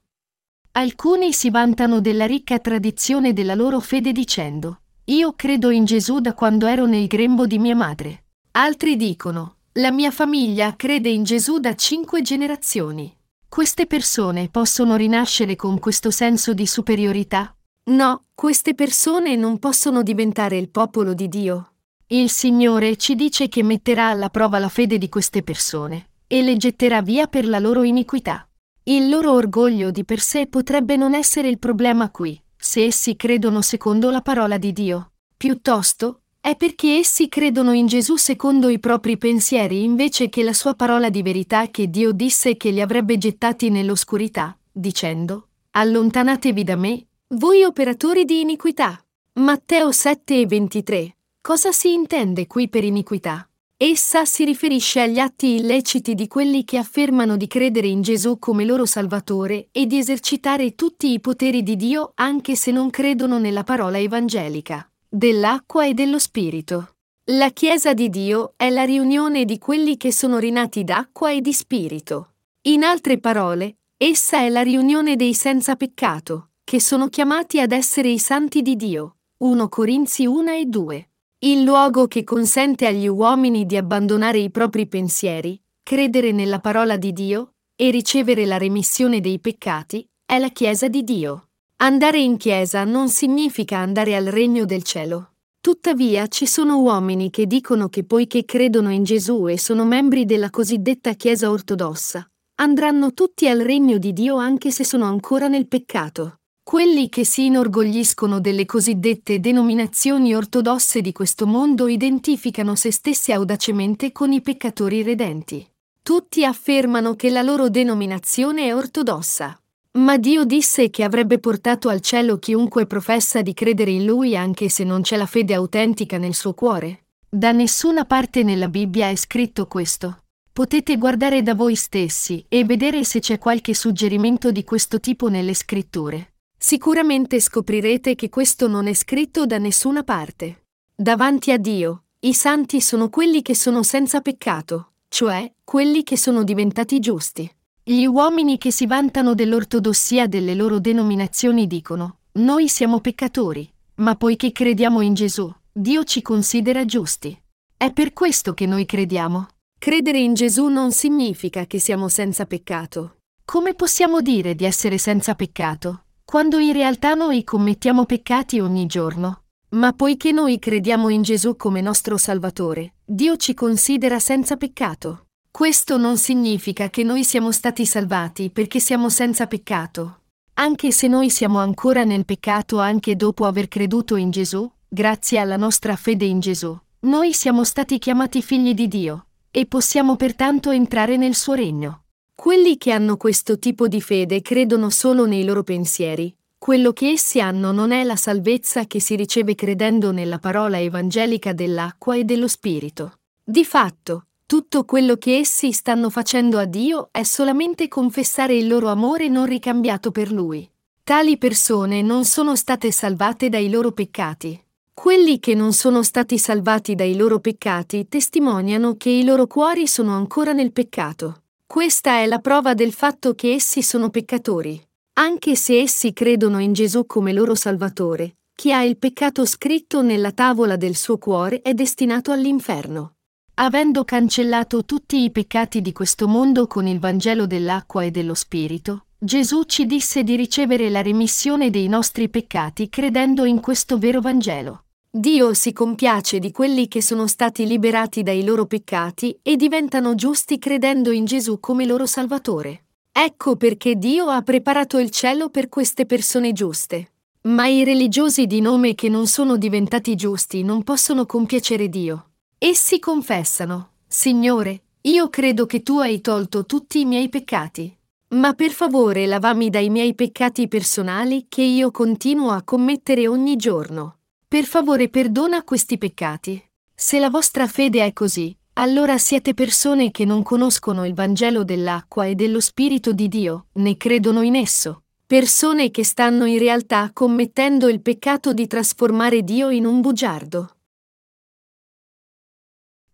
Alcuni 0.74 1.34
si 1.34 1.50
vantano 1.50 2.00
della 2.00 2.28
ricca 2.28 2.60
tradizione 2.60 3.34
della 3.34 3.56
loro 3.56 3.80
fede 3.80 4.12
dicendo, 4.12 4.82
io 5.06 5.34
credo 5.34 5.72
in 5.72 5.84
Gesù 5.84 6.20
da 6.20 6.36
quando 6.36 6.68
ero 6.68 6.86
nel 6.86 7.08
grembo 7.08 7.48
di 7.48 7.58
mia 7.58 7.76
madre. 7.76 8.26
Altri 8.52 8.98
dicono, 8.98 9.56
la 9.80 9.92
mia 9.92 10.12
famiglia 10.12 10.76
crede 10.76 11.10
in 11.10 11.24
Gesù 11.24 11.58
da 11.58 11.74
cinque 11.74 12.22
generazioni. 12.22 13.12
Queste 13.50 13.88
persone 13.88 14.48
possono 14.50 14.96
rinascere 14.96 15.56
con 15.56 15.80
questo 15.80 16.12
senso 16.12 16.54
di 16.54 16.68
superiorità? 16.68 17.52
No, 17.86 18.26
queste 18.36 18.76
persone 18.76 19.36
non 19.38 19.58
possono 19.58 20.04
diventare 20.04 20.56
il 20.56 20.70
popolo 20.70 21.16
di 21.16 21.28
Dio. 21.30 21.72
Il 22.06 22.30
Signore 22.30 22.96
ci 22.96 23.16
dice 23.16 23.48
che 23.50 23.64
metterà 23.64 24.10
alla 24.10 24.30
prova 24.30 24.60
la 24.60 24.70
fede 24.70 25.00
di 25.00 25.10
queste 25.10 25.42
persone 25.42 26.09
e 26.32 26.44
le 26.44 26.58
getterà 26.58 27.02
via 27.02 27.26
per 27.26 27.48
la 27.48 27.58
loro 27.58 27.82
iniquità. 27.82 28.48
Il 28.84 29.10
loro 29.10 29.32
orgoglio 29.32 29.90
di 29.90 30.06
per 30.06 30.20
sé 30.20 30.46
potrebbe 30.46 30.96
non 30.96 31.16
essere 31.16 31.48
il 31.48 31.58
problema 31.58 32.12
qui, 32.12 32.40
se 32.56 32.86
essi 32.86 33.16
credono 33.16 33.64
secondo 33.64 34.12
la 34.12 34.22
parola 34.22 34.60
di 34.60 34.72
Dio. 34.72 35.14
Piuttosto, 35.36 36.22
è 36.40 36.56
perché 36.56 36.98
essi 36.98 37.30
credono 37.30 37.74
in 37.74 37.88
Gesù 37.88 38.16
secondo 38.16 38.70
i 38.70 38.80
propri 38.80 39.18
pensieri 39.18 39.84
invece 39.84 40.30
che 40.30 40.44
la 40.44 40.54
sua 40.54 40.76
parola 40.76 41.10
di 41.10 41.24
verità 41.24 41.68
che 41.70 41.90
Dio 41.90 42.12
disse 42.12 42.58
che 42.58 42.70
li 42.70 42.80
avrebbe 42.80 43.18
gettati 43.18 43.72
nell'oscurità, 43.72 44.56
dicendo, 44.72 45.48
Allontanatevi 45.72 46.64
da 46.64 46.76
me, 46.76 47.08
voi 47.30 47.64
operatori 47.64 48.24
di 48.24 48.42
iniquità. 48.42 49.04
Matteo 49.34 49.92
7 49.92 50.42
e 50.42 50.46
23. 50.46 51.16
Cosa 51.42 51.72
si 51.72 51.92
intende 51.92 52.46
qui 52.46 52.70
per 52.70 52.84
iniquità? 52.84 53.49
Essa 53.82 54.26
si 54.26 54.44
riferisce 54.44 55.00
agli 55.00 55.20
atti 55.20 55.56
illeciti 55.56 56.14
di 56.14 56.28
quelli 56.28 56.66
che 56.66 56.76
affermano 56.76 57.38
di 57.38 57.48
credere 57.48 57.88
in 57.88 58.02
Gesù 58.02 58.38
come 58.38 58.66
loro 58.66 58.86
Salvatore 58.86 59.70
e 59.72 59.86
di 59.86 59.98
esercitare 59.98 60.76
tutti 60.76 61.14
i 61.14 61.22
poteri 61.22 61.64
di 61.64 61.78
Dio 61.78 62.12
anche 62.16 62.58
se 62.58 62.72
non 62.72 62.90
credono 62.90 63.40
nella 63.40 63.64
parola 63.64 63.98
evangelica 63.98 64.86
dell'acqua 65.08 65.86
e 65.86 65.94
dello 65.94 66.20
Spirito. 66.20 66.96
La 67.32 67.52
Chiesa 67.52 67.94
di 67.94 68.10
Dio 68.10 68.52
è 68.58 68.70
la 68.70 68.84
riunione 68.84 69.46
di 69.46 69.58
quelli 69.58 69.96
che 69.96 70.12
sono 70.12 70.40
rinati 70.40 70.84
d'acqua 70.84 71.32
e 71.32 71.40
di 71.40 71.54
Spirito. 71.54 72.34
In 72.64 72.84
altre 72.84 73.18
parole, 73.18 73.78
essa 73.96 74.40
è 74.40 74.50
la 74.50 74.62
riunione 74.62 75.16
dei 75.16 75.34
senza 75.34 75.78
peccato, 75.78 76.50
che 76.66 76.82
sono 76.82 77.08
chiamati 77.08 77.62
ad 77.62 77.72
essere 77.72 78.10
i 78.10 78.20
santi 78.20 78.62
di 78.62 78.76
Dio. 78.76 79.20
1 79.38 79.70
Corinzi 79.70 80.26
1 80.26 80.52
e 80.52 80.66
2. 80.66 81.09
Il 81.42 81.64
luogo 81.64 82.10
che 82.10 82.26
consente 82.26 82.86
agli 82.86 83.08
uomini 83.08 83.66
di 83.66 83.78
abbandonare 83.78 84.40
i 84.40 84.50
propri 84.50 84.88
pensieri, 84.88 85.58
credere 85.82 86.34
nella 86.34 86.60
parola 86.60 86.98
di 86.98 87.14
Dio 87.14 87.54
e 87.78 87.92
ricevere 87.92 88.46
la 88.46 88.58
remissione 88.58 89.22
dei 89.22 89.40
peccati 89.40 90.06
è 90.26 90.38
la 90.38 90.50
Chiesa 90.50 90.90
di 90.90 91.02
Dio. 91.06 91.48
Andare 91.78 92.20
in 92.20 92.36
chiesa 92.36 92.84
non 92.84 93.08
significa 93.08 93.78
andare 93.78 94.18
al 94.18 94.26
regno 94.26 94.66
del 94.66 94.84
cielo. 94.84 95.36
Tuttavia 95.62 96.28
ci 96.28 96.46
sono 96.46 96.82
uomini 96.82 97.30
che 97.30 97.48
dicono 97.48 97.88
che 97.88 98.04
poiché 98.04 98.44
credono 98.44 98.92
in 98.92 99.06
Gesù 99.06 99.48
e 99.48 99.58
sono 99.58 99.86
membri 99.86 100.26
della 100.26 100.50
cosiddetta 100.50 101.14
Chiesa 101.14 101.50
ortodossa, 101.50 102.30
andranno 102.56 103.14
tutti 103.14 103.48
al 103.48 103.60
regno 103.60 103.98
di 103.98 104.12
Dio 104.12 104.36
anche 104.36 104.72
se 104.72 104.84
sono 104.84 105.06
ancora 105.06 105.48
nel 105.48 105.70
peccato. 105.70 106.39
Quelli 106.70 107.10
che 107.10 107.26
si 107.26 107.46
inorgogliscono 107.46 108.40
delle 108.40 108.68
cosiddette 108.68 109.40
denominazioni 109.40 110.36
ortodosse 110.36 111.02
di 111.02 111.12
questo 111.12 111.48
mondo 111.48 111.88
identificano 111.88 112.76
se 112.76 112.92
stessi 112.92 113.32
audacemente 113.32 114.12
con 114.12 114.32
i 114.32 114.40
peccatori 114.40 115.02
redenti. 115.02 115.68
Tutti 116.04 116.46
affermano 116.46 117.16
che 117.16 117.32
la 117.32 117.42
loro 117.42 117.70
denominazione 117.70 118.68
è 118.68 118.76
ortodossa, 118.76 119.60
ma 119.94 120.18
Dio 120.20 120.44
disse 120.44 120.92
che 120.92 121.04
avrebbe 121.04 121.40
portato 121.40 121.90
al 121.90 122.02
cielo 122.02 122.38
chiunque 122.38 122.86
professa 122.86 123.42
di 123.42 123.56
credere 123.56 123.90
in 123.90 124.06
Lui 124.06 124.38
anche 124.38 124.70
se 124.70 124.84
non 124.84 125.02
c'è 125.02 125.18
la 125.18 125.26
fede 125.26 125.56
autentica 125.56 126.20
nel 126.20 126.36
suo 126.36 126.54
cuore. 126.54 127.06
Da 127.28 127.52
nessuna 127.52 128.06
parte 128.06 128.44
nella 128.44 128.70
Bibbia 128.70 129.10
è 129.10 129.16
scritto 129.16 129.66
questo. 129.66 130.26
Potete 130.54 130.98
guardare 130.98 131.42
da 131.42 131.56
voi 131.56 131.74
stessi 131.74 132.46
e 132.48 132.64
vedere 132.64 133.04
se 133.06 133.22
c'è 133.22 133.40
qualche 133.40 133.74
suggerimento 133.74 134.52
di 134.52 134.64
questo 134.64 135.00
tipo 135.00 135.30
nelle 135.30 135.56
scritture. 135.56 136.34
Sicuramente 136.62 137.40
scoprirete 137.40 138.16
che 138.16 138.28
questo 138.28 138.68
non 138.68 138.88
è 138.88 138.94
scritto 138.94 139.46
da 139.46 139.58
nessuna 139.58 140.04
parte. 140.04 140.66
Davanti 140.94 141.54
a 141.54 141.58
Dio, 141.58 142.04
i 142.20 142.34
santi 142.34 142.82
sono 142.82 143.10
quelli 143.10 143.42
che 143.42 143.56
sono 143.56 143.82
senza 143.82 144.20
peccato, 144.20 144.92
cioè 145.08 145.50
quelli 145.64 146.04
che 146.04 146.18
sono 146.18 146.44
diventati 146.44 147.00
giusti. 147.00 147.50
Gli 147.82 148.04
uomini 148.04 148.58
che 148.58 148.72
si 148.72 148.86
vantano 148.86 149.36
dell'ortodossia 149.36 150.28
delle 150.28 150.54
loro 150.54 150.80
denominazioni 150.80 151.66
dicono, 151.66 152.18
noi 152.34 152.68
siamo 152.68 153.00
peccatori, 153.00 153.72
ma 153.96 154.18
poiché 154.18 154.52
crediamo 154.52 155.00
in 155.00 155.14
Gesù, 155.14 155.50
Dio 155.72 156.04
ci 156.04 156.22
considera 156.22 156.84
giusti. 156.84 157.42
È 157.78 157.94
per 157.94 158.12
questo 158.12 158.54
che 158.54 158.66
noi 158.66 158.86
crediamo. 158.86 159.48
Credere 159.80 160.20
in 160.20 160.34
Gesù 160.34 160.68
non 160.68 160.92
significa 160.92 161.66
che 161.66 161.80
siamo 161.80 162.10
senza 162.10 162.46
peccato. 162.46 163.20
Come 163.46 163.76
possiamo 163.76 164.20
dire 164.20 164.56
di 164.56 164.66
essere 164.66 164.98
senza 164.98 165.36
peccato, 165.36 166.04
quando 166.30 166.60
in 166.60 166.74
realtà 166.74 167.16
noi 167.16 167.44
commettiamo 167.44 168.06
peccati 168.06 168.60
ogni 168.60 168.86
giorno? 168.86 169.46
Ma 169.70 169.94
poiché 169.94 170.32
noi 170.32 170.60
crediamo 170.60 171.10
in 171.10 171.24
Gesù 171.24 171.56
come 171.56 171.82
nostro 171.82 172.18
Salvatore, 172.18 172.98
Dio 173.04 173.36
ci 173.36 173.56
considera 173.56 174.20
senza 174.20 174.56
peccato. 174.56 175.26
Questo 175.50 175.98
non 175.98 176.20
significa 176.20 176.92
che 176.92 177.02
noi 177.02 177.24
siamo 177.24 177.52
stati 177.52 177.84
salvati 177.84 178.52
perché 178.52 178.80
siamo 178.80 179.10
senza 179.10 179.48
peccato. 179.48 180.20
Anche 180.54 180.92
se 180.92 181.08
noi 181.08 181.32
siamo 181.32 181.58
ancora 181.58 182.04
nel 182.04 182.26
peccato 182.26 182.80
anche 182.80 183.16
dopo 183.16 183.48
aver 183.48 183.68
creduto 183.68 184.16
in 184.16 184.30
Gesù, 184.30 184.72
grazie 184.88 185.40
alla 185.40 185.58
nostra 185.58 185.96
fede 185.96 186.26
in 186.26 186.40
Gesù, 186.42 186.80
noi 187.08 187.34
siamo 187.34 187.64
stati 187.64 187.98
chiamati 187.98 188.44
figli 188.44 188.76
di 188.76 188.88
Dio 188.88 189.26
e 189.50 189.66
possiamo 189.66 190.16
pertanto 190.16 190.70
entrare 190.70 191.18
nel 191.18 191.34
suo 191.34 191.56
regno. 191.56 192.04
Quelli 192.40 192.78
che 192.78 192.92
hanno 192.92 193.18
questo 193.18 193.60
tipo 193.60 193.90
di 193.90 194.00
fede 194.00 194.42
credono 194.42 194.90
solo 194.90 195.26
nei 195.26 195.44
loro 195.44 195.62
pensieri. 195.62 196.34
Quello 196.58 196.94
che 196.94 197.10
essi 197.10 197.42
hanno 197.42 197.74
non 197.74 197.92
è 197.92 198.06
la 198.06 198.16
salvezza 198.16 198.86
che 198.86 199.02
si 199.02 199.18
riceve 199.18 199.56
credendo 199.56 200.14
nella 200.14 200.40
parola 200.40 200.80
evangelica 200.80 201.52
dell'acqua 201.52 202.16
e 202.16 202.24
dello 202.24 202.48
Spirito. 202.48 203.20
Di 203.44 203.66
fatto, 203.66 204.28
tutto 204.46 204.86
quello 204.86 205.18
che 205.18 205.40
essi 205.40 205.74
stanno 205.74 206.10
facendo 206.10 206.58
a 206.60 206.64
Dio 206.64 207.10
è 207.12 207.24
solamente 207.24 207.90
confessare 207.90 208.56
il 208.56 208.68
loro 208.70 208.88
amore 208.88 209.28
non 209.28 209.46
ricambiato 209.46 210.10
per 210.12 210.32
Lui. 210.32 210.66
Tali 211.04 211.38
persone 211.38 212.02
non 212.02 212.24
sono 212.24 212.56
state 212.56 212.90
salvate 212.94 213.50
dai 213.50 213.70
loro 213.70 213.92
peccati. 213.92 214.58
Quelli 214.94 215.42
che 215.42 215.56
non 215.56 215.74
sono 215.74 216.04
stati 216.04 216.38
salvati 216.38 216.96
dai 216.96 217.18
loro 217.18 217.40
peccati 217.40 218.08
testimoniano 218.08 218.96
che 218.96 219.10
i 219.10 219.26
loro 219.26 219.46
cuori 219.46 219.88
sono 219.88 220.16
ancora 220.16 220.54
nel 220.54 220.72
peccato. 220.72 221.42
Questa 221.72 222.14
è 222.14 222.26
la 222.26 222.40
prova 222.40 222.74
del 222.74 222.92
fatto 222.92 223.36
che 223.36 223.54
essi 223.54 223.84
sono 223.84 224.10
peccatori. 224.10 224.84
Anche 225.20 225.56
se 225.56 225.80
essi 225.80 226.14
credono 226.14 226.58
in 226.58 226.74
Gesù 226.74 227.06
come 227.06 227.32
loro 227.32 227.54
Salvatore, 227.54 228.38
chi 228.56 228.74
ha 228.74 228.82
il 228.82 228.98
peccato 228.98 229.46
scritto 229.46 230.02
nella 230.02 230.32
tavola 230.32 230.78
del 230.78 230.96
suo 230.96 231.20
cuore 231.20 231.62
è 231.62 231.76
destinato 231.76 232.32
all'inferno. 232.32 233.18
Avendo 233.54 234.04
cancellato 234.04 234.84
tutti 234.84 235.22
i 235.24 235.30
peccati 235.30 235.82
di 235.82 235.92
questo 235.92 236.28
mondo 236.28 236.66
con 236.66 236.88
il 236.88 236.98
Vangelo 236.98 237.46
dell'acqua 237.46 238.04
e 238.04 238.10
dello 238.10 238.34
Spirito, 238.34 239.06
Gesù 239.20 239.62
ci 239.66 239.86
disse 239.86 240.24
di 240.24 240.36
ricevere 240.36 240.90
la 240.90 241.04
remissione 241.04 241.70
dei 241.70 241.88
nostri 241.88 242.30
peccati 242.30 242.90
credendo 242.90 243.46
in 243.46 243.60
questo 243.60 244.00
vero 244.00 244.22
Vangelo. 244.22 244.86
Dio 245.12 245.56
si 245.56 245.74
compiace 245.74 246.38
di 246.38 246.52
quelli 246.52 246.88
che 246.88 247.02
sono 247.02 247.26
stati 247.26 247.66
liberati 247.66 248.22
dai 248.22 248.44
loro 248.44 248.68
peccati 248.68 249.40
e 249.42 249.56
diventano 249.56 250.14
giusti 250.14 250.60
credendo 250.60 251.10
in 251.10 251.26
Gesù 251.26 251.60
come 251.60 251.88
loro 251.88 252.06
Salvatore. 252.06 252.84
Ecco 253.12 253.56
perché 253.56 253.96
Dio 253.96 254.28
ha 254.28 254.44
preparato 254.44 255.00
il 255.00 255.10
cielo 255.10 255.50
per 255.50 255.68
queste 255.68 256.06
persone 256.06 256.54
giuste. 256.54 257.14
Ma 257.42 257.66
i 257.66 257.84
religiosi 257.84 258.46
di 258.46 258.62
nome 258.62 258.94
che 258.94 259.10
non 259.10 259.26
sono 259.26 259.58
diventati 259.58 260.14
giusti 260.14 260.62
non 260.62 260.84
possono 260.84 261.26
compiacere 261.26 261.90
Dio. 261.90 262.30
Essi 262.60 263.00
confessano, 263.00 263.94
Signore, 264.08 264.82
io 265.02 265.28
credo 265.30 265.66
che 265.66 265.82
tu 265.82 265.98
hai 265.98 266.22
tolto 266.22 266.68
tutti 266.68 267.00
i 267.00 267.06
miei 267.06 267.30
peccati. 267.30 267.92
Ma 268.36 268.54
per 268.54 268.70
favore 268.70 269.26
lavami 269.26 269.72
dai 269.72 269.90
miei 269.90 270.14
peccati 270.14 270.68
personali 270.68 271.48
che 271.50 271.64
io 271.64 271.90
continuo 271.90 272.52
a 272.52 272.62
commettere 272.62 273.28
ogni 273.28 273.56
giorno. 273.56 274.19
Per 274.50 274.66
favore 274.66 275.10
perdona 275.10 275.64
questi 275.64 276.00
peccati. 276.00 276.60
Se 276.96 277.20
la 277.20 277.30
vostra 277.30 277.68
fede 277.68 278.04
è 278.04 278.14
così, 278.14 278.58
allora 278.74 279.20
siete 279.20 279.54
persone 279.54 280.10
che 280.10 280.26
non 280.26 280.42
conoscono 280.42 281.06
il 281.06 281.14
Vangelo 281.14 281.64
dell'acqua 281.64 282.26
e 282.26 282.34
dello 282.34 282.60
Spirito 282.60 283.14
di 283.14 283.28
Dio, 283.28 283.68
né 283.74 283.96
credono 283.96 284.42
in 284.42 284.56
esso. 284.56 285.04
Persone 285.28 285.92
che 285.92 286.04
stanno 286.04 286.46
in 286.46 286.58
realtà 286.58 287.12
commettendo 287.14 287.88
il 287.90 288.02
peccato 288.02 288.52
di 288.52 288.66
trasformare 288.66 289.44
Dio 289.44 289.70
in 289.70 289.86
un 289.86 290.02
bugiardo. 290.02 290.78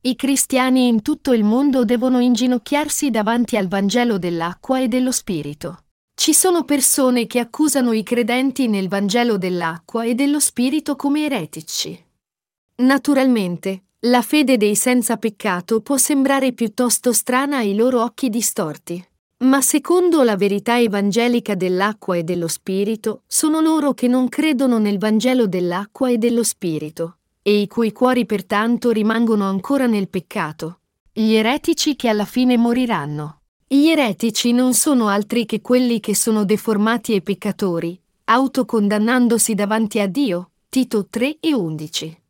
I 0.03 0.15
cristiani 0.15 0.87
in 0.87 1.01
tutto 1.01 1.33
il 1.33 1.43
mondo 1.43 1.83
devono 1.83 2.19
inginocchiarsi 2.19 3.09
davanti 3.09 3.57
al 3.57 3.67
Vangelo 3.67 4.17
dell'acqua 4.17 4.79
e 4.79 4.87
dello 4.87 5.11
Spirito. 5.11 5.84
Ci 6.15 6.33
sono 6.33 6.63
persone 6.63 7.27
che 7.27 7.39
accusano 7.39 7.91
i 7.91 8.01
credenti 8.01 8.67
nel 8.67 8.87
Vangelo 8.87 9.37
dell'acqua 9.37 10.05
e 10.05 10.15
dello 10.15 10.39
Spirito 10.39 10.95
come 10.95 11.25
eretici. 11.25 12.03
Naturalmente, 12.77 13.83
la 14.05 14.21
fede 14.21 14.55
dei 14.57 14.75
senza 14.75 15.17
peccato 15.17 15.81
può 15.81 15.97
sembrare 15.97 16.53
piuttosto 16.53 17.11
strana 17.11 17.57
ai 17.57 17.75
loro 17.75 18.01
occhi 18.01 18.29
distorti. 18.29 19.05
Ma 19.39 19.61
secondo 19.61 20.23
la 20.23 20.37
verità 20.37 20.79
evangelica 20.79 21.53
dell'acqua 21.53 22.15
e 22.15 22.23
dello 22.23 22.47
Spirito, 22.47 23.23
sono 23.27 23.59
loro 23.59 23.93
che 23.93 24.07
non 24.07 24.29
credono 24.29 24.79
nel 24.79 24.97
Vangelo 24.97 25.47
dell'acqua 25.47 26.09
e 26.09 26.17
dello 26.17 26.43
Spirito, 26.43 27.17
e 27.41 27.59
i 27.59 27.67
cui 27.67 27.91
cuori 27.91 28.25
pertanto 28.25 28.91
rimangono 28.91 29.47
ancora 29.47 29.85
nel 29.85 30.07
peccato, 30.07 30.79
gli 31.11 31.33
eretici 31.33 31.97
che 31.97 32.07
alla 32.07 32.25
fine 32.25 32.57
moriranno. 32.57 33.41
Gli 33.67 33.87
eretici 33.87 34.51
non 34.51 34.75
sono 34.75 35.07
altri 35.07 35.47
che 35.47 35.59
quelli 35.59 35.99
che 35.99 36.13
sono 36.13 36.45
deformati 36.45 37.15
e 37.15 37.21
peccatori, 37.21 37.99
autocondannandosi 38.25 39.55
davanti 39.55 39.99
a 39.99 40.05
Dio. 40.05 40.51
Tito 40.69 41.07
3 41.09 41.37
e 41.39 41.51
11. 41.51 42.21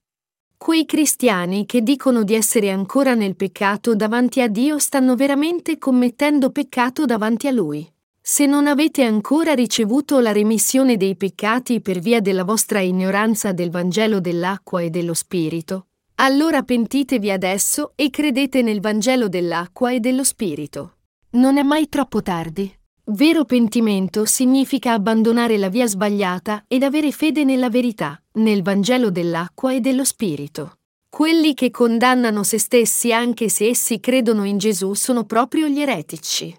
Quei 0.56 0.86
cristiani 0.86 1.66
che 1.66 1.82
dicono 1.82 2.24
di 2.24 2.36
essere 2.36 2.72
ancora 2.72 3.16
nel 3.16 3.36
peccato 3.36 3.96
davanti 3.96 4.40
a 4.40 4.48
Dio 4.48 4.80
stanno 4.80 5.18
veramente 5.18 5.78
commettendo 5.78 6.52
peccato 6.52 7.04
davanti 7.04 7.48
a 7.48 7.52
Lui. 7.52 7.86
Se 8.22 8.46
non 8.46 8.66
avete 8.66 9.04
ancora 9.04 9.54
ricevuto 9.54 10.22
la 10.22 10.32
remissione 10.32 10.96
dei 10.96 11.18
peccati 11.18 11.82
per 11.82 12.00
via 12.00 12.22
della 12.22 12.46
vostra 12.46 12.80
ignoranza 12.80 13.52
del 13.52 13.72
Vangelo 13.72 14.22
dell'acqua 14.22 14.82
e 14.82 14.90
dello 14.90 15.14
Spirito, 15.14 15.88
allora 16.16 16.64
pentitevi 16.64 17.30
adesso 17.30 17.92
e 17.96 18.10
credete 18.10 18.62
nel 18.62 18.80
Vangelo 18.80 19.28
dell'acqua 19.28 19.92
e 19.92 20.00
dello 20.00 20.24
Spirito. 20.24 20.95
Non 21.36 21.58
è 21.58 21.64
mai 21.64 21.90
troppo 21.90 22.22
tardi. 22.22 22.74
Vero 23.08 23.44
pentimento 23.44 24.24
significa 24.24 24.94
abbandonare 24.94 25.58
la 25.58 25.68
via 25.68 25.86
sbagliata 25.86 26.64
ed 26.66 26.82
avere 26.82 27.12
fede 27.12 27.44
nella 27.44 27.70
verità, 27.70 28.22
nel 28.36 28.62
Vangelo 28.62 29.12
dell'acqua 29.12 29.74
e 29.74 29.82
dello 29.82 30.06
Spirito. 30.06 30.78
Quelli 31.10 31.54
che 31.54 31.72
condannano 31.72 32.44
se 32.44 32.58
stessi 32.58 33.12
anche 33.12 33.50
se 33.50 33.68
essi 33.68 34.00
credono 34.00 34.46
in 34.46 34.58
Gesù 34.58 34.94
sono 34.94 35.26
proprio 35.26 35.68
gli 35.68 35.82
eretici. 35.82 36.58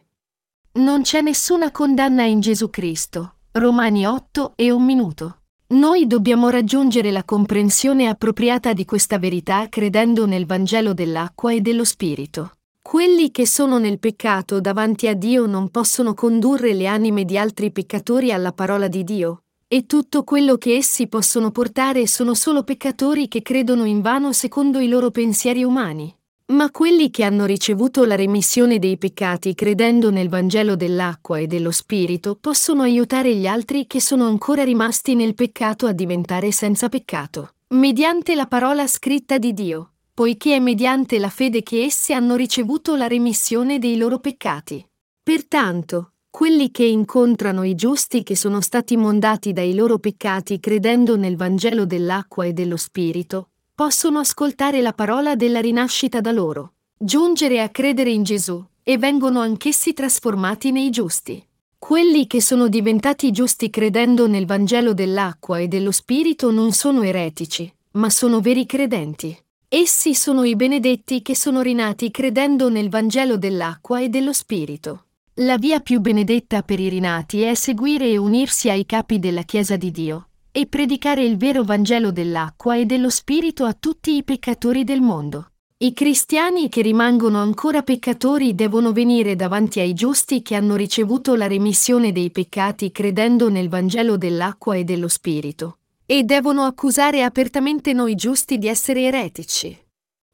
Non 0.73 1.03
c'è 1.03 1.23
nessuna 1.23 1.71
condanna 1.71 2.25
in 2.25 2.41
Gesù 2.41 2.69
Cristo. 2.69 3.37
Romani 3.53 4.07
8 4.07 4.53
e 4.57 4.71
un 4.71 4.85
minuto. 4.85 5.39
Noi 5.69 6.07
dobbiamo 6.07 6.51
raggiungere 6.51 7.11
la 7.11 7.25
comprensione 7.25 8.09
appropriata 8.09 8.75
di 8.75 8.85
questa 8.85 9.19
verità 9.19 9.71
credendo 9.71 10.27
nel 10.27 10.45
Vangelo 10.45 10.93
dell'acqua 10.93 11.51
e 11.55 11.63
dello 11.63 11.85
Spirito. 11.85 12.51
Quelli 12.87 13.33
che 13.33 13.49
sono 13.49 13.79
nel 13.79 13.99
peccato 13.99 14.61
davanti 14.61 15.09
a 15.09 15.15
Dio 15.15 15.47
non 15.47 15.71
possono 15.71 16.15
condurre 16.15 16.73
le 16.73 16.87
anime 16.87 17.25
di 17.25 17.37
altri 17.37 17.73
peccatori 17.73 18.31
alla 18.31 18.53
parola 18.53 18.87
di 18.87 19.03
Dio, 19.03 19.43
e 19.67 19.87
tutto 19.87 20.23
quello 20.23 20.57
che 20.57 20.77
essi 20.77 21.09
possono 21.09 21.51
portare 21.51 22.07
sono 22.07 22.33
solo 22.35 22.63
peccatori 22.63 23.27
che 23.27 23.43
credono 23.43 23.87
invano 23.87 24.33
secondo 24.33 24.79
i 24.79 24.87
loro 24.87 25.11
pensieri 25.11 25.65
umani. 25.65 26.15
Ma 26.53 26.71
quelli 26.71 27.11
che 27.11 27.25
hanno 27.25 27.45
ricevuto 27.45 28.05
la 28.05 28.15
remissione 28.15 28.79
dei 28.79 28.97
peccati 28.99 29.57
credendo 29.57 30.13
nel 30.13 30.29
Vangelo 30.29 30.77
dell'acqua 30.77 31.39
e 31.39 31.49
dello 31.49 31.73
Spirito 31.73 32.39
possono 32.41 32.83
aiutare 32.83 33.35
gli 33.35 33.49
altri 33.49 33.89
che 33.89 34.01
sono 34.01 34.29
ancora 34.29 34.63
rimasti 34.63 35.17
nel 35.17 35.35
peccato 35.35 35.87
a 35.87 35.93
diventare 35.93 36.53
senza 36.53 36.89
peccato, 36.89 37.55
mediante 37.71 38.37
la 38.37 38.47
parola 38.47 38.87
scritta 38.87 39.39
di 39.39 39.53
Dio 39.53 39.91
poiché 40.17 40.55
è 40.55 40.61
mediante 40.61 41.19
la 41.19 41.29
fede 41.29 41.63
che 41.63 41.85
essi 41.85 42.15
hanno 42.15 42.37
ricevuto 42.37 42.97
la 42.97 43.07
remissione 43.07 43.79
dei 43.79 43.99
loro 43.99 44.19
peccati. 44.19 44.83
Pertanto, 45.23 46.13
quelli 46.31 46.71
che 46.71 46.87
incontrano 46.87 47.65
i 47.65 47.75
giusti 47.75 48.23
che 48.23 48.35
sono 48.35 48.63
stati 48.63 48.97
mondati 48.97 49.53
dai 49.53 49.75
loro 49.75 49.99
peccati 49.99 50.59
credendo 50.59 51.19
nel 51.19 51.37
Vangelo 51.37 51.85
dell'acqua 51.85 52.47
e 52.47 52.55
dello 52.55 52.79
Spirito, 52.79 53.51
possono 53.75 54.19
ascoltare 54.19 54.81
la 54.81 54.95
parola 54.95 55.37
della 55.37 55.61
rinascita 55.61 56.23
da 56.23 56.33
loro, 56.33 56.73
giungere 56.97 57.61
a 57.61 57.69
credere 57.69 58.09
in 58.09 58.23
Gesù, 58.23 58.65
e 58.83 58.97
vengono 58.97 59.41
anch'essi 59.41 59.93
trasformati 59.93 60.71
nei 60.71 60.89
giusti. 60.89 61.47
Quelli 61.77 62.27
che 62.27 62.41
sono 62.41 62.69
diventati 62.69 63.31
giusti 63.33 63.69
credendo 63.69 64.27
nel 64.27 64.47
Vangelo 64.47 64.95
dell'acqua 64.95 65.59
e 65.59 65.69
dello 65.69 65.91
Spirito 65.91 66.51
non 66.51 66.73
sono 66.73 67.03
eretici, 67.03 67.71
ma 67.93 68.09
sono 68.09 68.41
veri 68.41 68.65
credenti. 68.65 69.45
Essi 69.79 70.15
sono 70.15 70.45
i 70.45 70.57
benedetti 70.57 71.21
che 71.21 71.37
sono 71.37 71.61
rinati 71.61 72.11
credendo 72.11 72.71
nel 72.71 72.89
Vangelo 72.89 73.37
dell'acqua 73.37 74.01
e 74.01 74.09
dello 74.09 74.33
Spirito. 74.33 75.05
La 75.41 75.59
via 75.59 75.81
più 75.81 76.01
benedetta 76.01 76.63
per 76.63 76.81
i 76.81 76.89
rinati 76.89 77.43
è 77.43 77.53
seguire 77.53 78.07
e 78.07 78.17
unirsi 78.17 78.71
ai 78.71 78.87
capi 78.87 79.19
della 79.19 79.43
Chiesa 79.43 79.77
di 79.77 79.91
Dio 79.91 80.29
e 80.51 80.65
predicare 80.67 81.25
il 81.25 81.37
vero 81.37 81.63
Vangelo 81.63 82.11
dell'acqua 82.11 82.75
e 82.75 82.87
dello 82.87 83.11
Spirito 83.11 83.67
a 83.67 83.77
tutti 83.79 84.17
i 84.17 84.25
peccatori 84.25 84.83
del 84.83 85.03
mondo. 85.03 85.51
I 85.77 85.93
cristiani 85.93 86.71
che 86.71 86.81
rimangono 86.81 87.39
ancora 87.39 87.83
peccatori 87.83 88.55
devono 88.55 88.93
venire 88.93 89.37
davanti 89.37 89.81
ai 89.81 89.93
giusti 89.93 90.41
che 90.41 90.55
hanno 90.55 90.75
ricevuto 90.75 91.35
la 91.35 91.47
remissione 91.47 92.13
dei 92.13 92.31
peccati 92.31 92.91
credendo 92.91 93.51
nel 93.51 93.69
Vangelo 93.69 94.17
dell'acqua 94.17 94.75
e 94.75 94.85
dello 94.85 95.09
Spirito 95.09 95.81
e 96.07 96.23
devono 96.23 96.63
accusare 96.63 97.23
apertamente 97.23 97.93
noi 97.93 98.15
giusti 98.15 98.57
di 98.57 98.69
essere 98.69 99.03
eretici. 99.03 99.77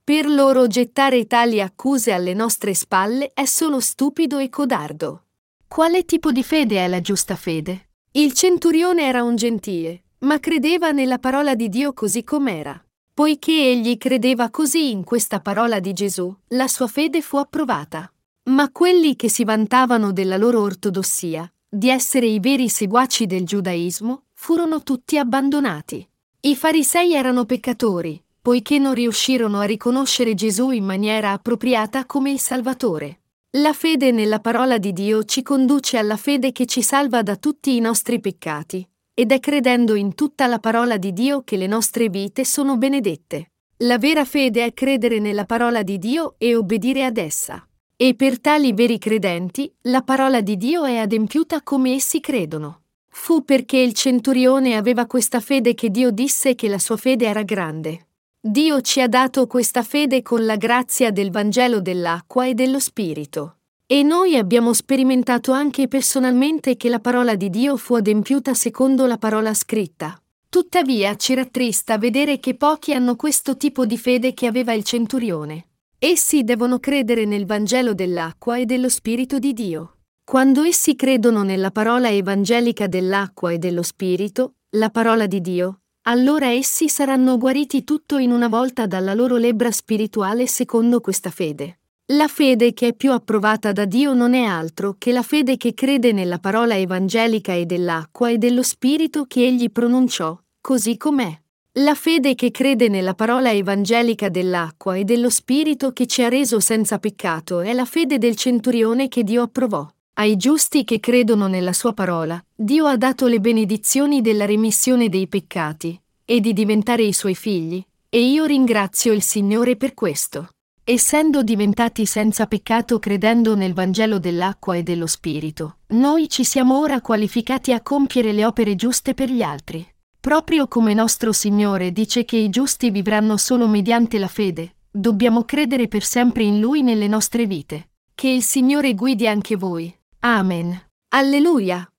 Per 0.04 0.26
loro 0.26 0.66
gettare 0.66 1.26
tali 1.26 1.60
accuse 1.60 2.12
alle 2.12 2.34
nostre 2.34 2.74
spalle 2.74 3.30
è 3.32 3.46
solo 3.46 3.80
stupido 3.80 4.38
e 4.38 4.48
codardo. 4.48 5.24
Quale 5.66 6.04
tipo 6.04 6.30
di 6.30 6.42
fede 6.42 6.84
è 6.84 6.88
la 6.88 7.00
giusta 7.00 7.34
fede? 7.34 7.88
Il 8.12 8.34
centurione 8.34 9.04
era 9.04 9.22
un 9.22 9.36
gentile, 9.36 10.02
ma 10.18 10.38
credeva 10.38 10.90
nella 10.90 11.18
parola 11.18 11.54
di 11.54 11.68
Dio 11.68 11.94
così 11.94 12.24
com'era. 12.24 12.84
Poiché 13.14 13.52
egli 13.52 13.96
credeva 13.96 14.50
così 14.50 14.90
in 14.90 15.04
questa 15.04 15.40
parola 15.40 15.80
di 15.80 15.92
Gesù, 15.92 16.34
la 16.48 16.68
sua 16.68 16.88
fede 16.88 17.22
fu 17.22 17.36
approvata. 17.36 18.12
Ma 18.50 18.70
quelli 18.70 19.16
che 19.16 19.30
si 19.30 19.44
vantavano 19.44 20.12
della 20.12 20.36
loro 20.36 20.60
ortodossia, 20.60 21.50
di 21.68 21.88
essere 21.88 22.26
i 22.26 22.40
veri 22.40 22.68
seguaci 22.68 23.26
del 23.26 23.46
giudaismo, 23.46 24.24
furono 24.42 24.82
tutti 24.82 25.18
abbandonati. 25.18 26.04
I 26.40 26.56
farisei 26.56 27.14
erano 27.14 27.44
peccatori, 27.44 28.20
poiché 28.40 28.80
non 28.80 28.92
riuscirono 28.92 29.60
a 29.60 29.64
riconoscere 29.64 30.34
Gesù 30.34 30.70
in 30.70 30.84
maniera 30.84 31.30
appropriata 31.30 32.06
come 32.06 32.32
il 32.32 32.40
Salvatore. 32.40 33.20
La 33.58 33.72
fede 33.72 34.10
nella 34.10 34.40
parola 34.40 34.78
di 34.78 34.92
Dio 34.92 35.22
ci 35.22 35.44
conduce 35.44 35.96
alla 35.96 36.16
fede 36.16 36.50
che 36.50 36.66
ci 36.66 36.82
salva 36.82 37.22
da 37.22 37.36
tutti 37.36 37.76
i 37.76 37.78
nostri 37.78 38.18
peccati, 38.18 38.84
ed 39.14 39.30
è 39.30 39.38
credendo 39.38 39.94
in 39.94 40.16
tutta 40.16 40.48
la 40.48 40.58
parola 40.58 40.96
di 40.96 41.12
Dio 41.12 41.42
che 41.44 41.56
le 41.56 41.68
nostre 41.68 42.08
vite 42.08 42.44
sono 42.44 42.76
benedette. 42.76 43.52
La 43.84 43.98
vera 43.98 44.24
fede 44.24 44.64
è 44.64 44.74
credere 44.74 45.20
nella 45.20 45.44
parola 45.44 45.84
di 45.84 45.98
Dio 45.98 46.34
e 46.38 46.56
obbedire 46.56 47.04
ad 47.04 47.16
essa. 47.16 47.64
E 47.94 48.16
per 48.16 48.40
tali 48.40 48.72
veri 48.72 48.98
credenti, 48.98 49.72
la 49.82 50.02
parola 50.02 50.40
di 50.40 50.56
Dio 50.56 50.82
è 50.82 50.96
adempiuta 50.96 51.62
come 51.62 51.92
essi 51.92 52.18
credono. 52.18 52.81
Fu 53.14 53.44
perché 53.44 53.76
il 53.76 53.92
centurione 53.92 54.74
aveva 54.74 55.06
questa 55.06 55.40
fede 55.40 55.74
che 55.74 55.90
Dio 55.90 56.10
disse 56.10 56.54
che 56.54 56.66
la 56.66 56.78
sua 56.78 56.96
fede 56.96 57.26
era 57.26 57.42
grande. 57.42 58.06
Dio 58.40 58.80
ci 58.80 59.00
ha 59.00 59.06
dato 59.06 59.46
questa 59.46 59.82
fede 59.82 60.22
con 60.22 60.44
la 60.44 60.56
grazia 60.56 61.12
del 61.12 61.30
Vangelo 61.30 61.80
dell'acqua 61.80 62.46
e 62.46 62.54
dello 62.54 62.80
Spirito. 62.80 63.58
E 63.86 64.02
noi 64.02 64.36
abbiamo 64.36 64.72
sperimentato 64.72 65.52
anche 65.52 65.86
personalmente 65.86 66.76
che 66.76 66.88
la 66.88 66.98
parola 66.98 67.36
di 67.36 67.50
Dio 67.50 67.76
fu 67.76 67.94
adempiuta 67.94 68.54
secondo 68.54 69.06
la 69.06 69.18
parola 69.18 69.52
scritta. 69.52 70.20
Tuttavia 70.48 71.14
ci 71.14 71.34
rattrista 71.34 71.98
vedere 71.98 72.40
che 72.40 72.54
pochi 72.54 72.94
hanno 72.94 73.14
questo 73.14 73.56
tipo 73.56 73.84
di 73.84 73.98
fede 73.98 74.32
che 74.32 74.46
aveva 74.46 74.72
il 74.72 74.84
centurione. 74.84 75.66
Essi 75.98 76.44
devono 76.44 76.80
credere 76.80 77.26
nel 77.26 77.46
Vangelo 77.46 77.94
dell'acqua 77.94 78.56
e 78.56 78.64
dello 78.64 78.88
Spirito 78.88 79.38
di 79.38 79.52
Dio. 79.52 79.96
Quando 80.24 80.62
essi 80.62 80.96
credono 80.96 81.42
nella 81.42 81.70
parola 81.70 82.08
evangelica 82.08 82.86
dell'acqua 82.86 83.52
e 83.52 83.58
dello 83.58 83.82
Spirito, 83.82 84.54
la 84.76 84.88
parola 84.88 85.26
di 85.26 85.40
Dio, 85.40 85.80
allora 86.02 86.50
essi 86.50 86.88
saranno 86.88 87.36
guariti 87.36 87.84
tutto 87.84 88.16
in 88.16 88.30
una 88.30 88.48
volta 88.48 88.86
dalla 88.86 89.14
loro 89.14 89.36
lebbra 89.36 89.70
spirituale 89.70 90.46
secondo 90.46 91.00
questa 91.00 91.30
fede. 91.30 91.80
La 92.12 92.28
fede 92.28 92.72
che 92.72 92.88
è 92.88 92.94
più 92.94 93.12
approvata 93.12 93.72
da 93.72 93.84
Dio 93.84 94.14
non 94.14 94.32
è 94.34 94.42
altro 94.42 94.94
che 94.96 95.12
la 95.12 95.22
fede 95.22 95.56
che 95.56 95.74
crede 95.74 96.12
nella 96.12 96.38
parola 96.38 96.76
evangelica 96.76 97.52
e 97.52 97.66
dell'acqua 97.66 98.30
e 98.30 98.38
dello 98.38 98.62
Spirito 98.62 99.26
che 99.26 99.44
egli 99.44 99.70
pronunciò, 99.70 100.38
così 100.60 100.96
com'è. 100.96 101.40
La 101.78 101.94
fede 101.94 102.34
che 102.34 102.50
crede 102.50 102.88
nella 102.88 103.14
parola 103.14 103.50
evangelica 103.50 104.28
dell'acqua 104.28 104.96
e 104.96 105.04
dello 105.04 105.30
Spirito 105.30 105.92
che 105.92 106.06
ci 106.06 106.22
ha 106.22 106.28
reso 106.28 106.58
senza 106.58 106.98
peccato 106.98 107.60
è 107.60 107.72
la 107.72 107.84
fede 107.84 108.18
del 108.18 108.36
centurione 108.36 109.08
che 109.08 109.24
Dio 109.24 109.42
approvò. 109.42 109.86
Ai 110.22 110.36
giusti 110.36 110.84
che 110.84 111.00
credono 111.00 111.48
nella 111.48 111.72
sua 111.72 111.94
parola, 111.94 112.40
Dio 112.54 112.86
ha 112.86 112.96
dato 112.96 113.26
le 113.26 113.40
benedizioni 113.40 114.20
della 114.20 114.44
remissione 114.44 115.08
dei 115.08 115.26
peccati 115.26 116.00
e 116.24 116.38
di 116.38 116.52
diventare 116.52 117.02
i 117.02 117.12
suoi 117.12 117.34
figli, 117.34 117.84
e 118.08 118.30
io 118.30 118.44
ringrazio 118.44 119.12
il 119.12 119.22
Signore 119.22 119.74
per 119.74 119.94
questo. 119.94 120.50
Essendo 120.84 121.42
diventati 121.42 122.06
senza 122.06 122.46
peccato 122.46 123.00
credendo 123.00 123.56
nel 123.56 123.74
Vangelo 123.74 124.20
dell'acqua 124.20 124.76
e 124.76 124.84
dello 124.84 125.08
Spirito, 125.08 125.78
noi 125.88 126.28
ci 126.28 126.44
siamo 126.44 126.78
ora 126.78 127.00
qualificati 127.00 127.72
a 127.72 127.80
compiere 127.80 128.30
le 128.30 128.44
opere 128.44 128.76
giuste 128.76 129.14
per 129.14 129.28
gli 129.28 129.42
altri. 129.42 129.84
Proprio 130.20 130.68
come 130.68 130.94
nostro 130.94 131.32
Signore 131.32 131.90
dice 131.90 132.24
che 132.24 132.36
i 132.36 132.48
giusti 132.48 132.90
vivranno 132.90 133.36
solo 133.36 133.66
mediante 133.66 134.20
la 134.20 134.28
fede, 134.28 134.76
dobbiamo 134.88 135.42
credere 135.42 135.88
per 135.88 136.04
sempre 136.04 136.44
in 136.44 136.60
Lui 136.60 136.82
nelle 136.82 137.08
nostre 137.08 137.44
vite. 137.44 137.88
Che 138.14 138.28
il 138.28 138.44
Signore 138.44 138.94
guidi 138.94 139.26
anche 139.26 139.56
voi. 139.56 139.92
Amen. 140.24 140.80
Alleluia. 141.10 141.91